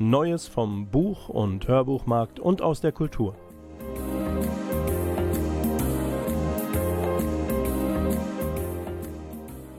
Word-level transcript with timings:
Neues 0.00 0.46
vom 0.46 0.86
Buch- 0.86 1.28
und 1.28 1.66
Hörbuchmarkt 1.66 2.38
und 2.38 2.62
aus 2.62 2.80
der 2.80 2.92
Kultur. 2.92 3.34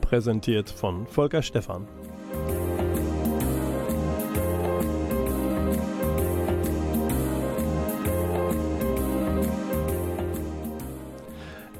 Präsentiert 0.02 0.68
von 0.68 1.06
Volker 1.06 1.40
Stephan. 1.40 1.88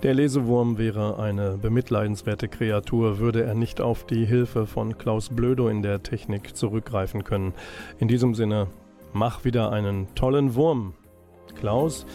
Der 0.02 0.14
Lesewurm 0.14 0.78
wäre 0.78 1.18
eine 1.18 1.58
bemitleidenswerte 1.58 2.48
Kreatur, 2.48 3.18
würde 3.18 3.44
er 3.44 3.54
nicht 3.54 3.82
auf 3.82 4.06
die 4.06 4.24
Hilfe 4.24 4.66
von 4.66 4.96
Klaus 4.96 5.28
Blödo 5.28 5.68
in 5.68 5.82
der 5.82 6.02
Technik 6.02 6.56
zurückgreifen 6.56 7.22
können. 7.22 7.52
In 7.98 8.08
diesem 8.08 8.34
Sinne, 8.34 8.68
mach 9.12 9.44
wieder 9.44 9.70
einen 9.72 10.14
tollen 10.14 10.54
Wurm, 10.54 10.94
Klaus. 11.54 12.06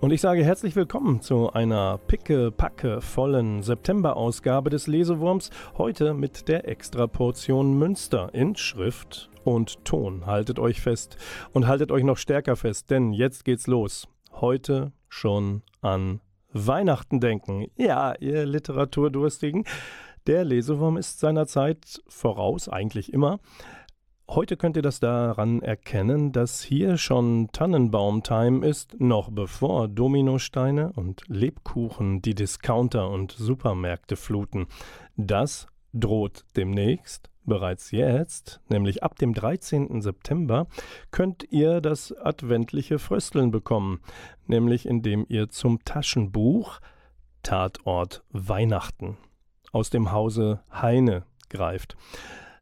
Und 0.00 0.12
ich 0.12 0.22
sage 0.22 0.42
herzlich 0.42 0.76
willkommen 0.76 1.20
zu 1.20 1.52
einer 1.52 1.98
picke-packe 1.98 3.02
vollen 3.02 3.62
September-Ausgabe 3.62 4.70
des 4.70 4.86
Lesewurms. 4.86 5.50
Heute 5.76 6.14
mit 6.14 6.48
der 6.48 6.66
Extraportion 6.68 7.78
Münster 7.78 8.30
in 8.32 8.56
Schrift 8.56 9.28
und 9.44 9.84
Ton. 9.84 10.24
Haltet 10.24 10.58
euch 10.58 10.80
fest 10.80 11.18
und 11.52 11.66
haltet 11.66 11.92
euch 11.92 12.02
noch 12.02 12.16
stärker 12.16 12.56
fest, 12.56 12.90
denn 12.90 13.12
jetzt 13.12 13.44
geht's 13.44 13.66
los. 13.66 14.08
Heute 14.32 14.92
schon 15.10 15.60
an 15.82 16.20
Weihnachten 16.52 17.20
denken. 17.20 17.66
Ja, 17.76 18.14
ihr 18.18 18.46
Literaturdurstigen. 18.46 19.64
Der 20.26 20.44
Lesewurm 20.44 20.96
ist 20.96 21.20
seiner 21.20 21.46
Zeit 21.46 22.02
voraus, 22.08 22.68
eigentlich 22.68 23.12
immer. 23.12 23.38
Heute 24.28 24.56
könnt 24.56 24.76
ihr 24.76 24.82
das 24.82 25.00
daran 25.00 25.60
erkennen, 25.60 26.30
dass 26.30 26.62
hier 26.62 26.98
schon 26.98 27.48
Tannenbaum-Time 27.52 28.64
ist, 28.64 29.00
noch 29.00 29.30
bevor 29.30 29.88
Dominosteine 29.88 30.92
und 30.92 31.22
Lebkuchen 31.26 32.22
die 32.22 32.36
Discounter 32.36 33.10
und 33.10 33.32
Supermärkte 33.32 34.16
fluten. 34.16 34.66
Das 35.16 35.66
droht 35.92 36.44
demnächst 36.56 37.29
Bereits 37.44 37.90
jetzt, 37.90 38.60
nämlich 38.68 39.02
ab 39.02 39.16
dem 39.18 39.34
13. 39.34 40.02
September, 40.02 40.66
könnt 41.10 41.44
ihr 41.50 41.80
das 41.80 42.12
adventliche 42.12 42.98
Frösteln 42.98 43.50
bekommen, 43.50 44.00
nämlich 44.46 44.86
indem 44.86 45.24
ihr 45.28 45.48
zum 45.48 45.84
Taschenbuch 45.84 46.80
Tatort 47.42 48.22
Weihnachten 48.30 49.16
aus 49.72 49.90
dem 49.90 50.12
Hause 50.12 50.60
Heine 50.70 51.24
greift. 51.48 51.96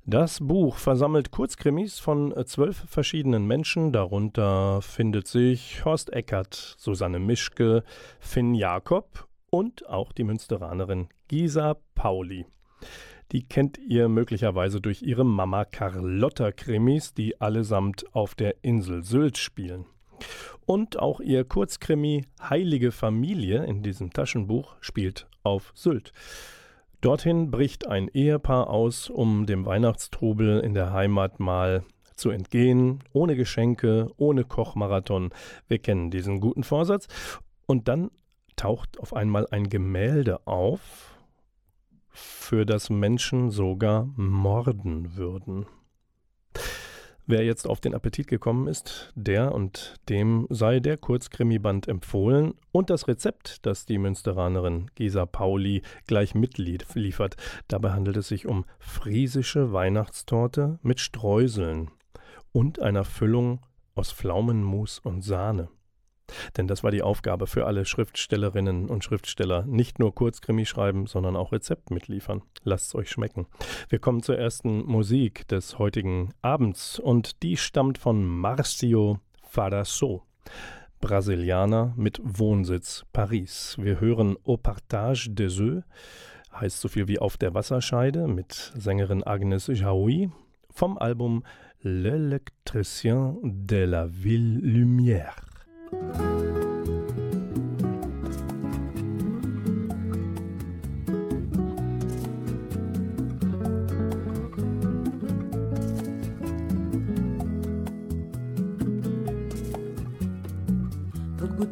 Das 0.06 0.38
Buch 0.40 0.76
versammelt 0.78 1.32
Kurzkrimis 1.32 1.98
von 1.98 2.34
zwölf 2.46 2.84
verschiedenen 2.88 3.46
Menschen. 3.46 3.92
Darunter 3.92 4.80
findet 4.80 5.28
sich 5.28 5.84
Horst 5.84 6.10
Eckert, 6.14 6.76
Susanne 6.78 7.18
Mischke, 7.18 7.84
Finn 8.18 8.54
Jakob 8.54 9.28
und 9.50 9.86
auch 9.86 10.12
die 10.12 10.24
Münsteranerin 10.24 11.08
Gisa 11.28 11.76
Pauli. 11.94 12.46
Die 13.32 13.46
kennt 13.46 13.78
ihr 13.78 14.08
möglicherweise 14.08 14.80
durch 14.80 15.02
ihre 15.02 15.24
Mama 15.24 15.64
Carlotta 15.66 16.50
Krimis, 16.50 17.12
die 17.12 17.40
allesamt 17.40 18.04
auf 18.14 18.34
der 18.34 18.56
Insel 18.62 19.04
Sylt 19.04 19.36
spielen. 19.36 19.84
Und 20.64 20.98
auch 20.98 21.20
ihr 21.20 21.44
Kurzkrimi 21.44 22.24
Heilige 22.40 22.90
Familie 22.90 23.64
in 23.64 23.82
diesem 23.82 24.12
Taschenbuch 24.12 24.76
spielt 24.80 25.26
auf 25.42 25.72
Sylt. 25.74 26.12
Dorthin 27.00 27.50
bricht 27.50 27.86
ein 27.86 28.08
Ehepaar 28.08 28.70
aus, 28.70 29.08
um 29.08 29.46
dem 29.46 29.66
Weihnachtstrubel 29.66 30.60
in 30.60 30.74
der 30.74 30.92
Heimat 30.92 31.38
mal 31.38 31.84
zu 32.16 32.30
entgehen, 32.30 33.04
ohne 33.12 33.36
Geschenke, 33.36 34.08
ohne 34.16 34.44
Kochmarathon. 34.44 35.30
Wir 35.68 35.78
kennen 35.78 36.10
diesen 36.10 36.40
guten 36.40 36.64
Vorsatz. 36.64 37.06
Und 37.66 37.88
dann 37.88 38.10
taucht 38.56 38.98
auf 38.98 39.14
einmal 39.14 39.46
ein 39.50 39.68
Gemälde 39.68 40.46
auf, 40.46 41.17
für 42.18 42.66
das 42.66 42.90
Menschen 42.90 43.50
sogar 43.50 44.08
morden 44.16 45.16
würden. 45.16 45.66
Wer 47.30 47.44
jetzt 47.44 47.68
auf 47.68 47.80
den 47.80 47.94
Appetit 47.94 48.26
gekommen 48.26 48.68
ist, 48.68 49.12
der 49.14 49.54
und 49.54 49.96
dem 50.08 50.46
sei 50.48 50.80
der 50.80 50.96
Kurzkrimiband 50.96 51.86
empfohlen 51.86 52.54
und 52.72 52.88
das 52.88 53.06
Rezept, 53.06 53.66
das 53.66 53.84
die 53.84 53.98
Münsteranerin 53.98 54.90
Gesa 54.94 55.26
Pauli 55.26 55.82
gleich 56.06 56.34
mitliefert. 56.34 57.36
Dabei 57.68 57.90
handelt 57.90 58.16
es 58.16 58.28
sich 58.28 58.46
um 58.46 58.64
friesische 58.78 59.74
Weihnachtstorte 59.74 60.78
mit 60.82 61.00
Streuseln 61.00 61.90
und 62.52 62.80
einer 62.80 63.04
Füllung 63.04 63.60
aus 63.94 64.10
Pflaumenmus 64.10 64.98
und 64.98 65.20
Sahne. 65.20 65.68
Denn 66.56 66.66
das 66.66 66.82
war 66.84 66.90
die 66.90 67.02
Aufgabe 67.02 67.46
für 67.46 67.66
alle 67.66 67.84
Schriftstellerinnen 67.84 68.88
und 68.88 69.04
Schriftsteller. 69.04 69.64
Nicht 69.66 69.98
nur 69.98 70.14
Kurzkrimi 70.14 70.66
schreiben, 70.66 71.06
sondern 71.06 71.36
auch 71.36 71.52
Rezept 71.52 71.90
mitliefern. 71.90 72.42
Lasst 72.64 72.88
es 72.88 72.94
euch 72.94 73.10
schmecken. 73.10 73.46
Wir 73.88 73.98
kommen 73.98 74.22
zur 74.22 74.38
ersten 74.38 74.84
Musik 74.84 75.46
des 75.48 75.78
heutigen 75.78 76.34
Abends 76.42 76.98
und 76.98 77.42
die 77.42 77.56
stammt 77.56 77.98
von 77.98 78.24
Marcio 78.24 79.20
Farasso. 79.42 80.22
Brasilianer 81.00 81.94
mit 81.96 82.20
Wohnsitz 82.22 83.04
Paris. 83.12 83.76
Wir 83.78 84.00
hören 84.00 84.36
Au 84.44 84.56
Partage 84.56 85.30
des 85.30 85.60
Eaux, 85.60 85.82
heißt 86.52 86.80
so 86.80 86.88
viel 86.88 87.06
wie 87.06 87.20
Auf 87.20 87.36
der 87.36 87.54
Wasserscheide 87.54 88.26
mit 88.26 88.72
Sängerin 88.76 89.22
Agnes 89.22 89.68
Jaoui 89.68 90.30
vom 90.70 90.98
Album 90.98 91.44
L'Électricien 91.84 93.36
de 93.42 93.84
la 93.84 94.06
Ville 94.06 94.58
Lumière. 94.60 95.47
Goutte 95.90 96.02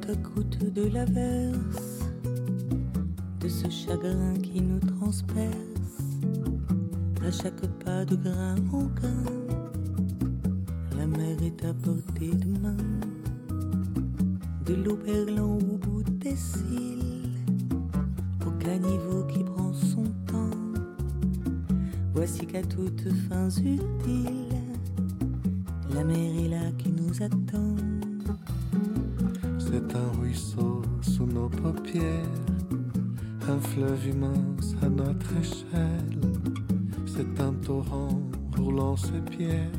à 0.09 0.15
goutte 0.17 0.73
de 0.73 0.89
l'averse, 0.89 2.09
de 3.41 3.49
ce 3.49 3.71
chagrin 3.71 4.35
qui 4.43 4.61
nous 4.61 4.81
transperce, 4.81 5.55
à 7.25 7.31
chaque 7.31 7.65
pas 7.85 8.05
de 8.05 8.17
grain 8.17 8.57
en 8.73 8.87
grain, 8.87 9.23
la 10.99 11.07
mer 11.07 11.41
est 11.43 11.65
à 11.65 11.73
portée 11.75 12.35
de 12.35 12.59
main 12.59 12.77
de 14.67 14.75
l'eau 14.75 14.97
perlant 14.97 15.59
au 15.59 15.79
bout 15.79 16.03
des 16.03 16.35
cils, 16.35 17.31
au 18.45 18.51
caniveau 18.59 19.25
qui 19.33 19.45
prend 19.45 19.73
son 19.73 20.03
temps. 20.27 20.51
Voici 22.13 22.47
qu'à 22.47 22.63
toutes 22.63 23.09
fins 23.29 23.49
utiles, 23.49 24.59
la 25.95 26.03
mer 26.03 26.33
est 26.45 26.49
là 26.49 26.73
qui 26.79 26.91
nous 26.91 27.23
attend. 27.23 27.77
C'est 29.59 29.95
un 29.95 30.21
ruisseau 30.21 30.83
sous 31.01 31.27
nos 31.27 31.49
paupières, 31.49 32.43
un 33.49 33.61
fleuve 33.61 34.09
immense 34.09 34.75
à 34.83 34.89
notre 34.89 35.31
échelle. 35.41 36.21
C'est 37.07 37.41
un 37.41 37.53
torrent 37.53 38.21
roulant 38.57 38.97
ses 38.97 39.21
pierres 39.31 39.71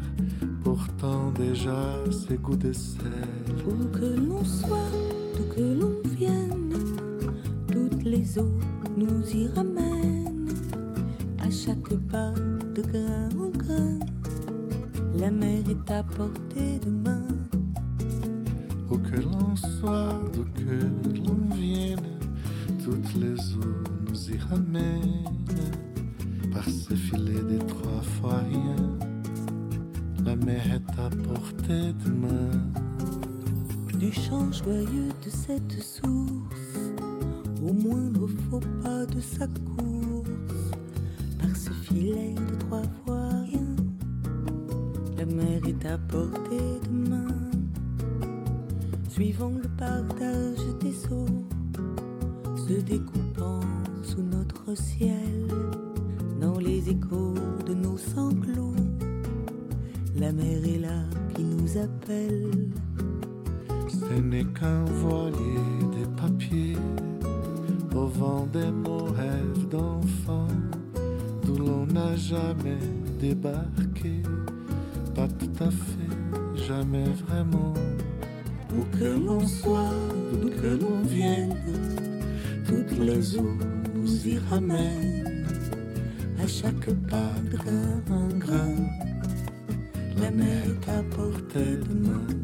pourtant 0.63 1.31
déjà 1.31 1.95
ses 2.09 2.37
goûts 2.37 2.55
de 2.55 2.71
sel. 2.71 3.46
Où 3.67 3.75
que 3.97 4.05
l'on 4.05 4.43
soit, 4.45 4.91
d'où 5.35 5.43
que 5.53 5.61
l'on 5.79 5.95
vienne, 6.15 6.73
toutes 7.71 8.03
les 8.03 8.39
eaux 8.39 8.57
nous 8.95 9.29
y 9.35 9.47
ramènent. 9.49 10.47
À 11.39 11.49
chaque 11.49 11.93
pas 12.11 12.31
de 12.75 12.81
grain 12.81 13.29
en 13.37 13.49
grain, 13.49 13.99
la 15.15 15.31
mer 15.31 15.63
est 15.69 15.91
à 15.91 16.03
portée 16.03 16.66
suivant 49.17 49.49
le 49.49 49.67
partage 49.69 50.63
des 50.79 51.11
eaux, 51.11 51.25
se 52.55 52.79
découpant 52.81 53.61
sous 54.03 54.21
notre 54.21 54.77
ciel, 54.77 55.47
dans 56.39 56.59
les 56.59 56.87
échos 56.87 57.33
de 57.65 57.73
nos 57.73 57.97
sanglots. 57.97 58.75
La 60.15 60.31
mer 60.31 60.59
est 60.63 60.77
là 60.77 61.01
qui 61.33 61.43
nous 61.43 61.79
appelle. 61.79 62.69
Ce 63.87 64.21
n'est 64.21 64.45
qu'un 64.45 64.85
voilier 64.85 65.65
des 65.97 66.07
papiers 66.21 66.77
au 67.95 68.05
vent 68.05 68.47
de 68.53 68.65
nos 68.65 69.05
rêves 69.05 69.67
d'enfants, 69.71 70.55
d'où 71.43 71.57
l'on 71.57 71.87
n'a 71.87 72.15
jamais 72.15 72.77
débarqué, 73.19 74.21
pas 75.15 75.27
tout 75.27 75.63
à 75.63 75.71
fait, 75.71 76.67
jamais 76.67 77.09
vraiment. 77.25 77.73
Que 78.99 79.05
l'on 79.05 79.45
soit, 79.45 79.93
d'où 80.31 80.49
que 80.49 80.81
l'on 80.81 81.01
vienne, 81.03 81.55
toutes 82.65 82.97
les 82.97 83.37
eaux 83.37 83.57
nous 83.93 84.27
y 84.27 84.39
ramènent, 84.49 85.45
à 86.43 86.47
chaque 86.47 86.89
pas 87.07 87.33
grain 87.51 88.01
en 88.09 88.27
grain. 88.39 88.75
La 90.19 90.31
mer 90.31 90.63
est 90.65 90.89
à 90.89 91.03
portée 91.15 91.77
de 91.77 92.07
main. 92.07 92.36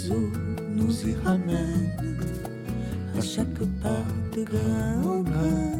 Toutes 0.00 0.08
les 0.08 0.10
eaux 0.12 0.32
nous 0.74 1.08
y 1.08 1.14
ramènent. 1.24 1.90
À 3.16 3.20
chaque 3.20 3.58
pas 3.82 4.04
de 4.34 4.44
grain 4.44 5.02
en 5.04 5.20
grain, 5.20 5.78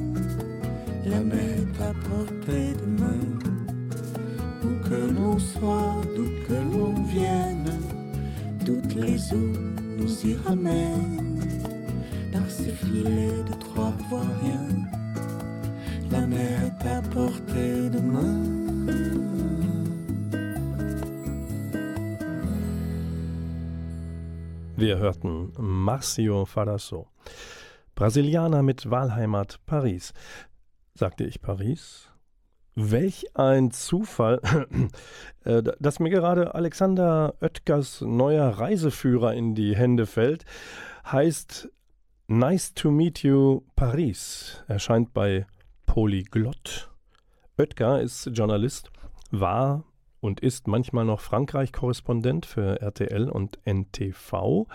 la 1.06 1.20
mer 1.20 1.38
est 1.38 1.82
à 1.82 1.92
portée 2.08 2.74
de 2.74 2.86
main. 3.00 3.24
Où 4.62 4.88
que 4.88 5.14
l'on 5.14 5.38
soit, 5.38 6.00
d'où 6.16 6.28
que 6.46 6.54
l'on 6.54 7.02
vienne, 7.04 7.70
toutes 8.64 8.94
les 8.94 9.32
eaux 9.32 9.58
nous 9.98 10.26
y 10.26 10.34
ramènent. 10.46 11.40
Par 12.32 12.50
ces 12.50 12.72
filets 12.72 13.44
de 13.48 13.54
trois 13.58 13.92
fois 14.08 14.24
rien, 14.42 14.66
la 16.10 16.26
mer 16.26 16.60
est 16.66 16.88
à 16.88 17.02
portée 17.02 17.88
de 17.90 18.00
main. 18.00 18.49
Wir 24.80 24.96
hörten 24.96 25.52
Marcio 25.58 26.46
Farasso. 26.46 27.06
Brasilianer 27.94 28.62
mit 28.62 28.90
Wahlheimat 28.90 29.60
Paris. 29.66 30.14
Sagte 30.94 31.24
ich 31.24 31.42
Paris? 31.42 32.08
Welch 32.76 33.26
ein 33.36 33.72
Zufall, 33.72 34.40
äh, 35.44 35.62
dass 35.78 36.00
mir 36.00 36.08
gerade 36.08 36.54
Alexander 36.54 37.34
Oetkers 37.42 38.00
neuer 38.00 38.48
Reiseführer 38.48 39.34
in 39.34 39.54
die 39.54 39.76
Hände 39.76 40.06
fällt, 40.06 40.46
heißt 41.04 41.68
Nice 42.28 42.72
to 42.72 42.90
Meet 42.90 43.22
You 43.22 43.60
Paris, 43.76 44.64
erscheint 44.66 45.12
bei 45.12 45.46
Polyglott. 45.84 46.90
Oetker 47.58 48.00
ist 48.00 48.30
Journalist, 48.32 48.90
war 49.30 49.84
und 50.20 50.40
ist 50.40 50.68
manchmal 50.68 51.04
noch 51.04 51.20
Frankreich-Korrespondent 51.20 52.46
für 52.46 52.80
RTL 52.80 53.28
und 53.28 53.58
NTV. 53.64 54.66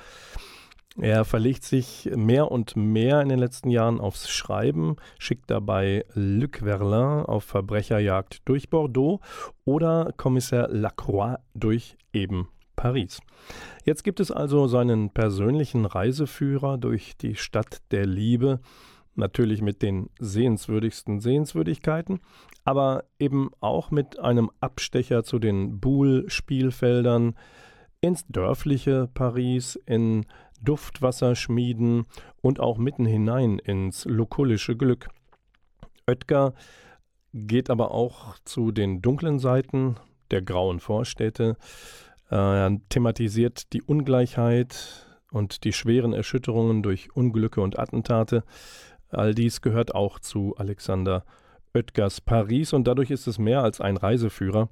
Er 0.98 1.26
verlegt 1.26 1.64
sich 1.64 2.10
mehr 2.16 2.52
und 2.52 2.78
mehr 2.78 3.22
in 3.22 3.28
den 3.28 3.40
letzten 3.40 3.70
Jahren 3.70 4.00
aufs 4.00 4.30
Schreiben, 4.30 4.96
schickt 5.20 5.52
dabei 5.52 6.06
Luc 6.14 6.60
Verlin 6.60 7.26
auf 7.26 7.44
Verbrecherjagd 7.44 8.42
durch 8.46 8.70
Bordeaux 8.70 9.20
oder 9.66 10.14
Kommissar 10.16 10.70
Lacroix 10.70 11.38
durch 11.54 11.98
eben 12.14 12.48
Paris. 12.78 13.20
Jetzt 13.84 14.04
gibt 14.04 14.22
es 14.22 14.32
also 14.32 14.68
seinen 14.68 15.10
persönlichen 15.10 15.86
Reiseführer 15.86 16.78
durch 16.78 17.18
die 17.18 17.36
Stadt 17.36 17.82
der 17.92 18.06
Liebe, 18.06 18.62
natürlich 19.16 19.62
mit 19.62 19.82
den 19.82 20.10
sehenswürdigsten 20.20 21.20
Sehenswürdigkeiten, 21.20 22.22
aber 22.66 23.06
eben 23.20 23.52
auch 23.62 23.92
mit 23.92 24.20
einem 24.20 24.52
Abstecher 24.60 25.24
zu 25.24 25.40
den 25.40 25.80
Boule-Spielfeldern, 25.80 27.36
ins 28.02 28.26
dörfliche 28.28 29.08
Paris, 29.14 29.80
in 29.86 30.26
Duftwasserschmieden 30.62 32.06
und 32.42 32.60
auch 32.60 32.78
mitten 32.78 33.06
hinein 33.06 33.60
ins 33.60 34.06
lukullische 34.06 34.76
Glück. 34.76 35.10
Oetker 36.08 36.54
geht 37.34 37.70
aber 37.70 37.92
auch 37.92 38.38
zu 38.46 38.72
den 38.72 39.02
dunklen 39.02 39.40
Seiten 39.40 39.96
der 40.32 40.42
grauen 40.42 40.80
Vorstädte. 40.80 41.58
Er 42.30 42.78
thematisiert 42.90 43.74
die 43.74 43.84
Ungleichheit 43.84 45.06
und 45.32 45.64
die 45.64 45.74
schweren 45.74 46.14
Erschütterungen 46.14 46.82
durch 46.82 47.16
Unglücke 47.16 47.62
und 47.62 47.78
Attentate. 47.78 48.44
All 49.10 49.36
dies 49.36 49.62
gehört 49.62 49.94
auch 49.94 50.20
zu 50.20 50.56
Alexander 50.58 51.24
Oetkers 51.76 52.22
Paris 52.22 52.74
und 52.74 52.88
dadurch 52.88 53.12
ist 53.12 53.28
es 53.28 53.38
mehr 53.38 53.62
als 53.62 53.82
ein 53.82 53.98
Reiseführer, 53.98 54.70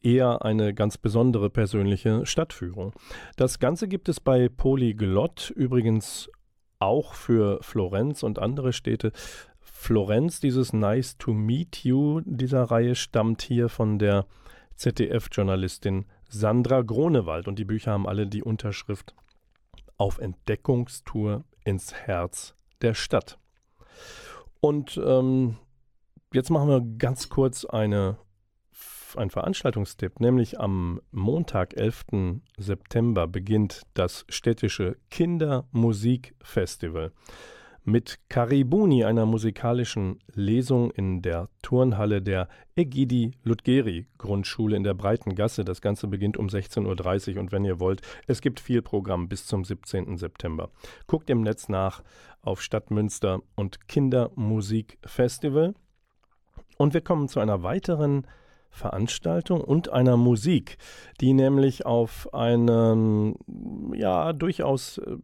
eher 0.00 0.44
eine 0.44 0.74
ganz 0.74 0.98
besondere 0.98 1.50
persönliche 1.50 2.24
Stadtführung. 2.26 2.92
Das 3.36 3.58
Ganze 3.58 3.88
gibt 3.88 4.08
es 4.08 4.20
bei 4.20 4.48
Polyglott 4.48 5.50
übrigens 5.50 6.30
auch 6.78 7.14
für 7.14 7.58
Florenz 7.62 8.22
und 8.22 8.38
andere 8.38 8.72
Städte. 8.72 9.12
Florenz, 9.60 10.40
dieses 10.40 10.72
Nice 10.72 11.18
to 11.18 11.32
Meet 11.32 11.84
You 11.84 12.20
dieser 12.24 12.64
Reihe, 12.64 12.94
stammt 12.94 13.42
hier 13.42 13.68
von 13.68 13.98
der 13.98 14.26
ZDF-Journalistin 14.74 16.06
Sandra 16.28 16.82
Gronewald 16.82 17.48
und 17.48 17.58
die 17.58 17.64
Bücher 17.64 17.92
haben 17.92 18.06
alle 18.06 18.26
die 18.26 18.42
Unterschrift 18.42 19.14
Auf 19.96 20.18
Entdeckungstour 20.18 21.44
ins 21.64 21.94
Herz 21.94 22.54
der 22.82 22.94
Stadt. 22.94 23.38
Und 24.60 25.00
ähm, 25.04 25.56
jetzt 26.32 26.50
machen 26.50 26.68
wir 26.68 26.80
ganz 26.98 27.28
kurz 27.28 27.64
eine, 27.64 28.18
einen 29.16 29.30
Veranstaltungstipp, 29.30 30.20
nämlich 30.20 30.60
am 30.60 31.00
Montag, 31.10 31.76
11. 31.76 32.40
September, 32.56 33.26
beginnt 33.26 33.82
das 33.94 34.24
städtische 34.28 34.96
Kindermusikfestival 35.10 37.12
mit 37.88 38.18
Karibuni, 38.28 39.04
einer 39.04 39.24
musikalischen 39.24 40.18
Lesung 40.34 40.90
in 40.90 41.22
der 41.22 41.48
Turnhalle 41.62 42.20
der 42.20 42.48
Egidi 42.76 43.32
Ludgeri 43.44 44.06
Grundschule 44.18 44.76
in 44.76 44.84
der 44.84 44.92
Breiten 44.92 45.34
Gasse. 45.34 45.64
Das 45.64 45.80
Ganze 45.80 46.06
beginnt 46.06 46.36
um 46.36 46.48
16.30 46.48 47.34
Uhr 47.34 47.40
und 47.40 47.50
wenn 47.50 47.64
ihr 47.64 47.80
wollt, 47.80 48.02
es 48.26 48.42
gibt 48.42 48.60
viel 48.60 48.82
Programm 48.82 49.28
bis 49.28 49.46
zum 49.46 49.64
17. 49.64 50.18
September. 50.18 50.70
Guckt 51.06 51.30
im 51.30 51.40
Netz 51.40 51.70
nach 51.70 52.02
auf 52.42 52.60
Stadtmünster 52.60 53.40
und 53.54 53.88
Kindermusikfestival. 53.88 55.74
Und 56.78 56.94
wir 56.94 57.02
kommen 57.02 57.28
zu 57.28 57.40
einer 57.40 57.62
weiteren 57.62 58.26
Veranstaltung 58.70 59.60
und 59.60 59.90
einer 59.90 60.16
Musik, 60.16 60.78
die 61.20 61.34
nämlich 61.34 61.84
auf 61.84 62.32
einen 62.32 63.34
ja 63.94 64.32
durchaus 64.32 64.98
äh, 64.98 65.16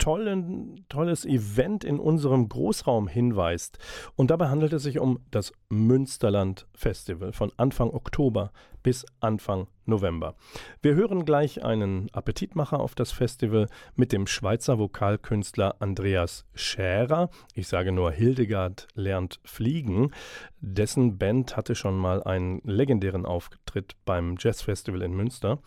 tollen, 0.00 0.84
tolles 0.88 1.24
Event 1.24 1.84
in 1.84 2.00
unserem 2.00 2.48
Großraum 2.48 3.06
hinweist. 3.06 3.78
Und 4.16 4.32
dabei 4.32 4.48
handelt 4.48 4.72
es 4.72 4.82
sich 4.82 4.98
um 4.98 5.20
das 5.30 5.52
Münsterland 5.68 6.66
Festival 6.74 7.32
von 7.32 7.52
Anfang 7.56 7.90
Oktober 7.90 8.50
bis 8.82 9.04
Anfang 9.20 9.68
November. 9.84 10.34
Wir 10.80 10.94
hören 10.94 11.24
gleich 11.24 11.62
einen 11.62 12.08
Appetitmacher 12.12 12.80
auf 12.80 12.94
das 12.94 13.12
Festival 13.12 13.68
mit 13.94 14.10
dem 14.10 14.26
Schweizer 14.26 14.78
Vokalkünstler 14.78 15.76
Andreas 15.80 16.46
Schärer. 16.54 17.28
Ich 17.54 17.68
sage 17.68 17.92
nur 17.92 18.10
Hildegard 18.10 18.88
lernt 18.94 19.38
fliegen. 19.44 20.12
Dessen 20.60 21.18
Band 21.18 21.56
hatte 21.56 21.74
schon 21.74 21.98
mal 21.98 22.22
einen 22.22 22.62
legendären 22.64 23.26
Auftritt 23.26 23.96
beim 24.06 24.36
Jazzfestival 24.38 25.02
in 25.02 25.12
Münster. 25.12 25.58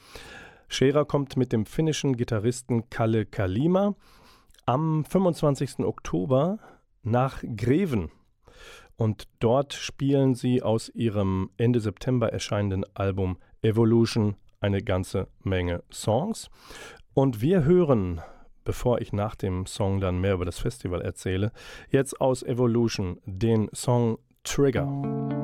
Scherer 0.69 1.05
kommt 1.05 1.37
mit 1.37 1.51
dem 1.51 1.67
finnischen 1.67 2.17
Gitarristen 2.17 2.89
Kalle 2.89 3.27
Kalima 3.27 3.95
am 4.65 5.05
25. 5.05 5.79
Oktober 5.79 6.59
nach 7.01 7.43
Greven. 7.55 8.11
Und 8.95 9.27
dort 9.39 9.73
spielen 9.73 10.35
sie 10.35 10.61
aus 10.61 10.89
ihrem 10.89 11.49
Ende 11.57 11.79
September 11.79 12.31
erscheinenden 12.31 12.85
Album 12.93 13.37
Evolution 13.61 14.35
eine 14.59 14.81
ganze 14.81 15.27
Menge 15.43 15.83
Songs. 15.91 16.49
Und 17.13 17.41
wir 17.41 17.63
hören, 17.65 18.21
bevor 18.63 19.01
ich 19.01 19.11
nach 19.13 19.35
dem 19.35 19.65
Song 19.65 19.99
dann 19.99 20.21
mehr 20.21 20.35
über 20.35 20.45
das 20.45 20.59
Festival 20.59 21.01
erzähle, 21.01 21.51
jetzt 21.89 22.21
aus 22.21 22.43
Evolution 22.43 23.19
den 23.25 23.69
Song 23.73 24.19
Trigger. 24.43 25.42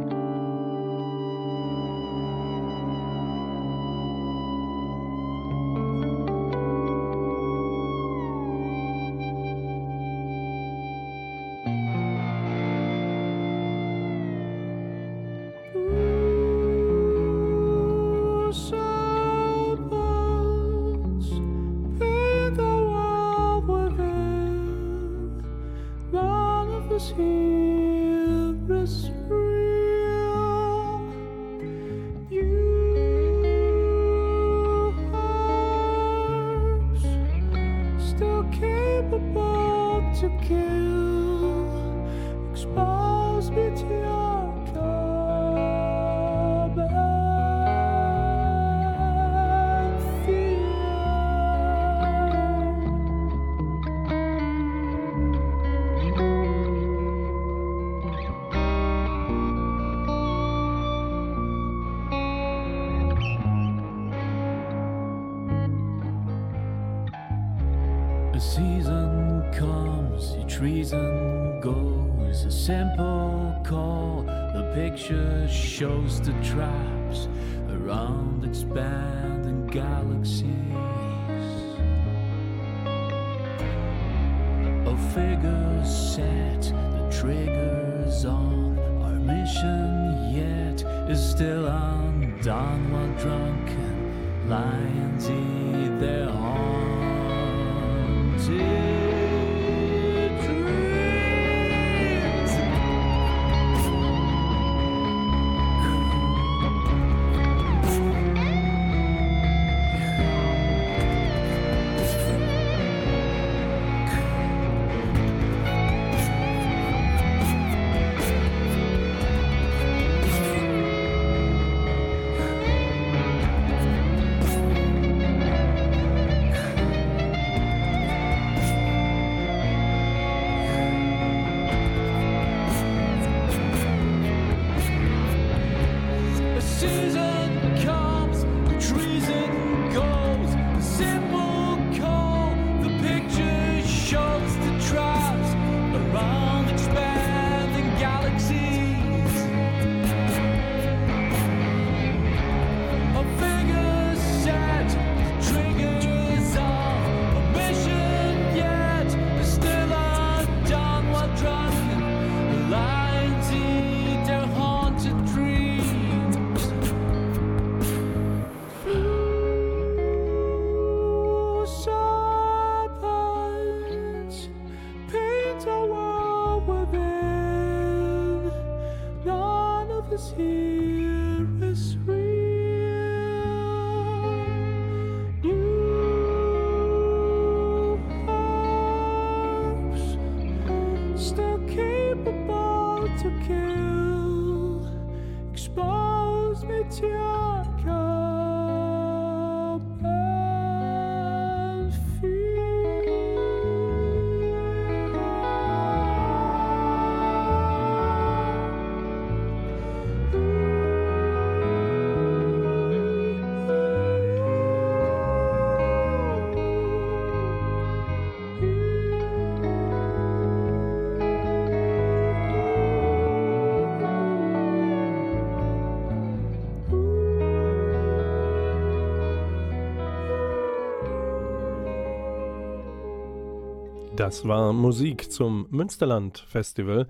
Das 234.19 234.45
war 234.45 234.73
Musik 234.73 235.31
zum 235.31 235.67
Münsterland 235.69 236.39
Festival 236.39 237.07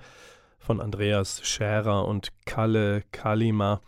von 0.59 0.79
Andreas 0.79 1.41
Scherer 1.43 2.07
und 2.07 2.29
Kalle 2.45 3.01
Kalima. 3.11 3.81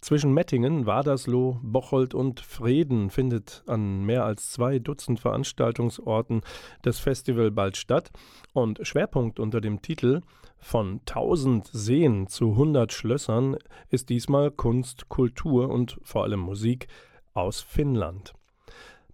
Zwischen 0.00 0.32
Mettingen, 0.32 0.86
Wadersloh, 0.86 1.58
Bocholt 1.60 2.14
und 2.14 2.38
Freden 2.38 3.10
findet 3.10 3.64
an 3.66 4.04
mehr 4.04 4.24
als 4.24 4.52
zwei 4.52 4.78
Dutzend 4.78 5.18
Veranstaltungsorten 5.18 6.42
das 6.82 7.00
Festival 7.00 7.50
bald 7.50 7.76
statt 7.76 8.12
und 8.52 8.78
Schwerpunkt 8.86 9.40
unter 9.40 9.60
dem 9.60 9.82
Titel 9.82 10.20
Von 10.56 11.00
1000 11.00 11.68
Seen 11.72 12.28
zu 12.28 12.52
100 12.52 12.92
Schlössern 12.92 13.56
ist 13.90 14.08
diesmal 14.08 14.52
Kunst, 14.52 15.08
Kultur 15.08 15.68
und 15.68 15.98
vor 16.04 16.22
allem 16.22 16.40
Musik 16.40 16.86
aus 17.34 17.60
Finnland. 17.60 18.35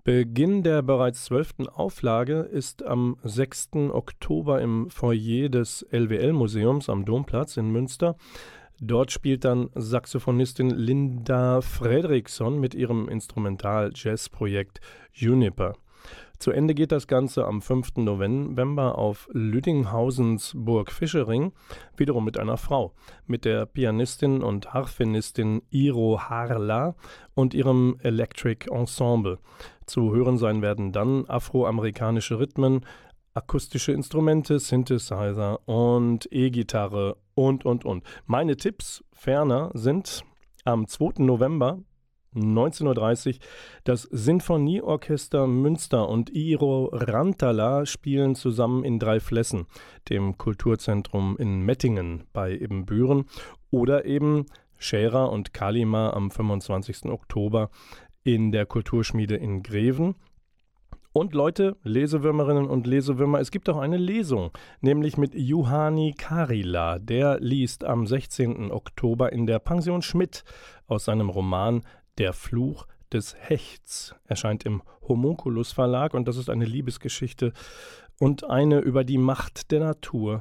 Beginn 0.05 0.65
der 0.65 0.83
bereits 0.83 1.27
zwölften 1.27 1.69
Auflage 1.69 2.41
ist 2.41 2.85
am 2.85 3.19
6. 3.23 3.69
Oktober 3.93 4.61
im 4.61 4.91
Foyer 4.91 5.49
des 5.49 5.87
LWL-Museums 5.93 6.89
am 6.89 7.05
Domplatz 7.05 7.57
in 7.57 7.71
Münster. 7.71 8.17
Dort 8.81 9.13
spielt 9.13 9.45
dann 9.45 9.71
Saxophonistin 9.77 10.71
Linda 10.71 11.61
Fredriksson 11.61 12.59
mit 12.59 12.75
ihrem 12.75 13.09
Instrumental-Jazz-Projekt 13.09 14.81
Juniper. 15.13 15.75
Zu 16.43 16.51
Ende 16.51 16.75
geht 16.75 16.91
das 16.91 17.07
Ganze 17.07 17.47
am 17.47 17.63
5. 17.63 17.99
November 17.99 18.99
auf 18.99 19.29
Lüdinghausens 19.31 20.55
Burg 20.57 20.91
Fischering, 20.91 21.53
wiederum 21.97 22.25
mit 22.25 22.37
einer 22.37 22.57
Frau, 22.57 22.93
mit 23.29 23.45
der 23.45 23.67
Pianistin 23.67 24.43
und 24.43 24.75
Harfenistin 24.75 25.63
Iro 25.71 26.21
Harla 26.23 26.97
und 27.35 27.55
ihrem 27.55 27.97
Electric 28.03 28.69
Ensemble. 28.69 29.39
Zu 29.87 30.15
hören 30.15 30.39
sein 30.39 30.63
werden 30.63 30.93
dann 30.93 31.27
afroamerikanische 31.27 32.39
Rhythmen, 32.39 32.85
akustische 33.35 33.93
Instrumente, 33.93 34.59
Synthesizer 34.59 35.67
und 35.67 36.29
E-Gitarre 36.31 37.17
und, 37.35 37.65
und, 37.65 37.85
und. 37.85 38.05
Meine 38.27 38.57
Tipps 38.57 39.05
ferner 39.13 39.71
sind 39.75 40.23
am 40.65 40.87
2. 40.87 41.23
November 41.25 41.79
19.30 42.35 43.35
Uhr 43.35 43.39
das 43.85 44.03
Sinfonieorchester 44.11 45.47
Münster 45.47 46.09
und 46.09 46.31
Iro 46.31 46.89
Rantala 46.93 47.85
spielen 47.85 48.35
zusammen 48.35 48.85
in 48.85 48.99
Drei 48.99 49.21
Flessen, 49.21 49.67
dem 50.09 50.39
Kulturzentrum 50.39 51.37
in 51.39 51.61
Mettingen 51.61 52.25
bei 52.33 52.57
Ebenbüren 52.57 53.27
oder 53.71 54.07
eben 54.07 54.47
Scherer 54.79 55.31
und 55.31 55.53
Kalima 55.53 56.11
am 56.11 56.31
25. 56.31 57.05
Oktober 57.07 57.71
in 58.25 58.53
der 58.53 58.67
Kulturschmiede 58.67 59.37
in 59.37 59.63
Greven 59.63 60.15
und 61.13 61.35
Leute, 61.35 61.77
Lesewürmerinnen 61.83 62.67
und 62.67 62.87
Lesewürmer, 62.87 63.39
es 63.39 63.51
gibt 63.51 63.69
auch 63.69 63.77
eine 63.77 63.99
Lesung, 63.99 64.51
nämlich 64.81 65.19
mit 65.19 65.35
Juhani 65.35 66.15
Karila. 66.17 66.99
Der 66.99 67.39
liest 67.39 67.85
am 67.85 68.07
16. 68.07 68.71
Oktober 68.71 69.31
in 69.31 69.47
der 69.47 69.59
Pension 69.59 70.01
Schmidt 70.01 70.43
aus 70.87 71.05
seinem 71.05 71.29
Roman 71.29 71.83
Der 72.17 72.33
Fluch 72.33 72.87
des 73.13 73.35
Hechts. 73.39 74.15
Erscheint 74.25 74.65
im 74.65 74.83
Homunculus 75.07 75.73
Verlag 75.73 76.15
und 76.15 76.27
das 76.27 76.39
ist 76.39 76.49
eine 76.49 76.65
Liebesgeschichte 76.65 77.53
und 78.19 78.49
eine 78.49 78.79
über 78.79 79.05
die 79.05 79.19
Macht 79.19 79.71
der 79.71 79.81
Natur. 79.81 80.41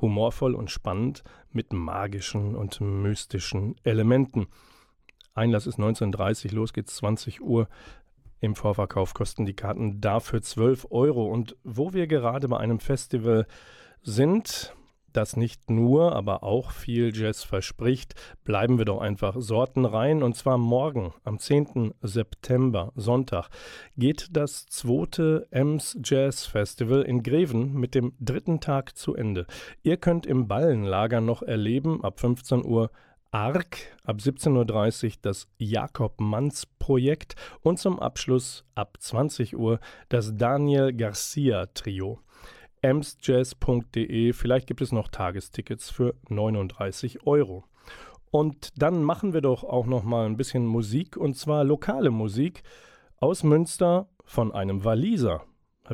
Humorvoll 0.00 0.54
und 0.54 0.70
spannend 0.70 1.24
mit 1.50 1.72
magischen 1.72 2.54
und 2.54 2.80
mystischen 2.80 3.74
Elementen. 3.82 4.46
Einlass 5.36 5.66
ist 5.66 5.78
19.30 5.78 6.54
los 6.54 6.72
geht's 6.72 6.96
20 6.96 7.42
Uhr. 7.42 7.68
Im 8.40 8.54
Vorverkauf 8.54 9.14
kosten 9.14 9.46
die 9.46 9.54
Karten 9.54 10.00
dafür 10.00 10.42
12 10.42 10.88
Euro. 10.90 11.26
Und 11.26 11.56
wo 11.62 11.92
wir 11.92 12.06
gerade 12.06 12.48
bei 12.48 12.58
einem 12.58 12.80
Festival 12.80 13.46
sind, 14.02 14.74
das 15.12 15.36
nicht 15.36 15.70
nur, 15.70 16.14
aber 16.14 16.42
auch 16.42 16.70
viel 16.70 17.14
Jazz 17.14 17.42
verspricht, 17.42 18.14
bleiben 18.44 18.78
wir 18.78 18.84
doch 18.84 19.00
einfach 19.00 19.34
Sorten 19.38 19.84
rein. 19.84 20.22
Und 20.22 20.36
zwar 20.36 20.58
morgen, 20.58 21.14
am 21.24 21.38
10. 21.38 21.94
September, 22.02 22.92
Sonntag, 22.96 23.48
geht 23.96 24.28
das 24.32 24.66
zweite 24.66 25.48
Ems 25.50 25.98
Jazz 26.04 26.46
Festival 26.46 27.02
in 27.02 27.22
Greven 27.22 27.72
mit 27.74 27.94
dem 27.94 28.12
dritten 28.20 28.60
Tag 28.60 28.96
zu 28.96 29.14
Ende. 29.14 29.46
Ihr 29.82 29.96
könnt 29.96 30.26
im 30.26 30.48
Ballenlager 30.48 31.20
noch 31.20 31.42
erleben, 31.42 32.04
ab 32.04 32.20
15 32.20 32.64
Uhr 32.64 32.90
ARC, 33.36 33.76
ab 34.04 34.16
17.30 34.16 35.04
Uhr 35.04 35.12
das 35.20 35.46
Jakob-Manns-Projekt 35.58 37.36
und 37.60 37.78
zum 37.78 38.00
Abschluss 38.00 38.64
ab 38.74 38.96
20 38.98 39.58
Uhr 39.58 39.78
das 40.08 40.38
Daniel 40.38 40.94
Garcia-Trio. 40.94 42.18
emsjazz.de, 42.80 44.32
vielleicht 44.32 44.66
gibt 44.66 44.80
es 44.80 44.90
noch 44.90 45.08
Tagestickets 45.08 45.90
für 45.90 46.14
39 46.30 47.26
Euro. 47.26 47.64
Und 48.30 48.70
dann 48.80 49.02
machen 49.02 49.34
wir 49.34 49.42
doch 49.42 49.64
auch 49.64 49.84
noch 49.84 50.02
mal 50.02 50.24
ein 50.24 50.38
bisschen 50.38 50.64
Musik 50.64 51.18
und 51.18 51.36
zwar 51.36 51.62
lokale 51.62 52.10
Musik 52.10 52.62
aus 53.18 53.42
Münster 53.42 54.08
von 54.24 54.50
einem 54.50 54.82
Waliser. 54.82 55.44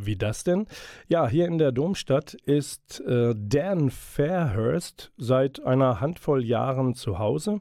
Wie 0.00 0.16
das 0.16 0.44
denn? 0.44 0.66
Ja, 1.08 1.28
hier 1.28 1.46
in 1.46 1.58
der 1.58 1.72
Domstadt 1.72 2.34
ist 2.44 3.00
äh, 3.00 3.34
Dan 3.36 3.90
Fairhurst 3.90 5.12
seit 5.16 5.64
einer 5.64 6.00
Handvoll 6.00 6.44
Jahren 6.44 6.94
zu 6.94 7.18
Hause. 7.18 7.60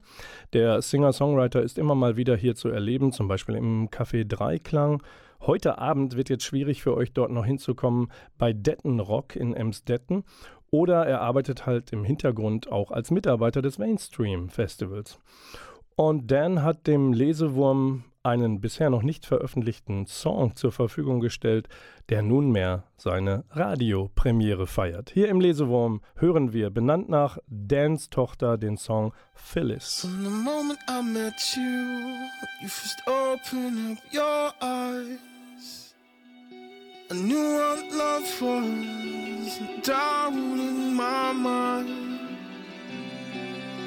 Der 0.53 0.81
Singer-Songwriter 0.81 1.61
ist 1.61 1.77
immer 1.77 1.95
mal 1.95 2.17
wieder 2.17 2.35
hier 2.35 2.55
zu 2.55 2.69
erleben, 2.69 3.11
zum 3.11 3.27
Beispiel 3.27 3.55
im 3.55 3.89
Café 3.89 4.25
Dreiklang. 4.25 5.01
Heute 5.41 5.79
Abend 5.79 6.15
wird 6.15 6.29
jetzt 6.29 6.43
schwierig 6.43 6.83
für 6.83 6.95
euch 6.95 7.13
dort 7.13 7.31
noch 7.31 7.45
hinzukommen 7.45 8.11
bei 8.37 8.53
Detten 8.53 8.99
Rock 8.99 9.35
in 9.35 9.53
Emsdetten. 9.53 10.23
Oder 10.69 11.05
er 11.05 11.19
arbeitet 11.21 11.65
halt 11.65 11.91
im 11.91 12.05
Hintergrund 12.05 12.71
auch 12.71 12.91
als 12.91 13.11
Mitarbeiter 13.11 13.61
des 13.61 13.77
Mainstream 13.77 14.49
Festivals. 14.49 15.19
Und 15.95 16.31
Dan 16.31 16.63
hat 16.63 16.87
dem 16.87 17.13
Lesewurm 17.13 18.03
einen 18.23 18.61
bisher 18.61 18.89
noch 18.89 19.01
nicht 19.01 19.25
veröffentlichten 19.25 20.05
Song 20.05 20.55
zur 20.55 20.71
Verfügung 20.71 21.19
gestellt, 21.19 21.67
der 22.09 22.21
nunmehr 22.21 22.83
seine 22.97 23.45
Radiopremiere 23.49 24.67
feiert. 24.67 25.09
Hier 25.11 25.29
im 25.29 25.41
Lesewurm 25.41 26.01
hören 26.15 26.53
wir, 26.53 26.69
benannt 26.69 27.09
nach 27.09 27.39
Dans 27.47 28.09
Tochter, 28.09 28.57
den 28.57 28.77
Song 28.77 29.13
Phyllis. 29.33 30.01
From 30.01 30.23
the 30.23 30.29
moment 30.29 30.79
I 30.87 31.01
met 31.01 31.33
you, 31.55 31.61
you 32.61 32.67
first 32.67 33.01
opened 33.07 33.97
up 33.97 34.13
your 34.13 34.53
eyes. 34.61 35.95
I 37.09 37.13
knew 37.13 37.57
what 37.57 37.91
love 37.91 38.41
was 38.41 39.59
down 39.85 40.59
in 40.59 40.95
my 40.95 41.33
mind. 41.33 42.19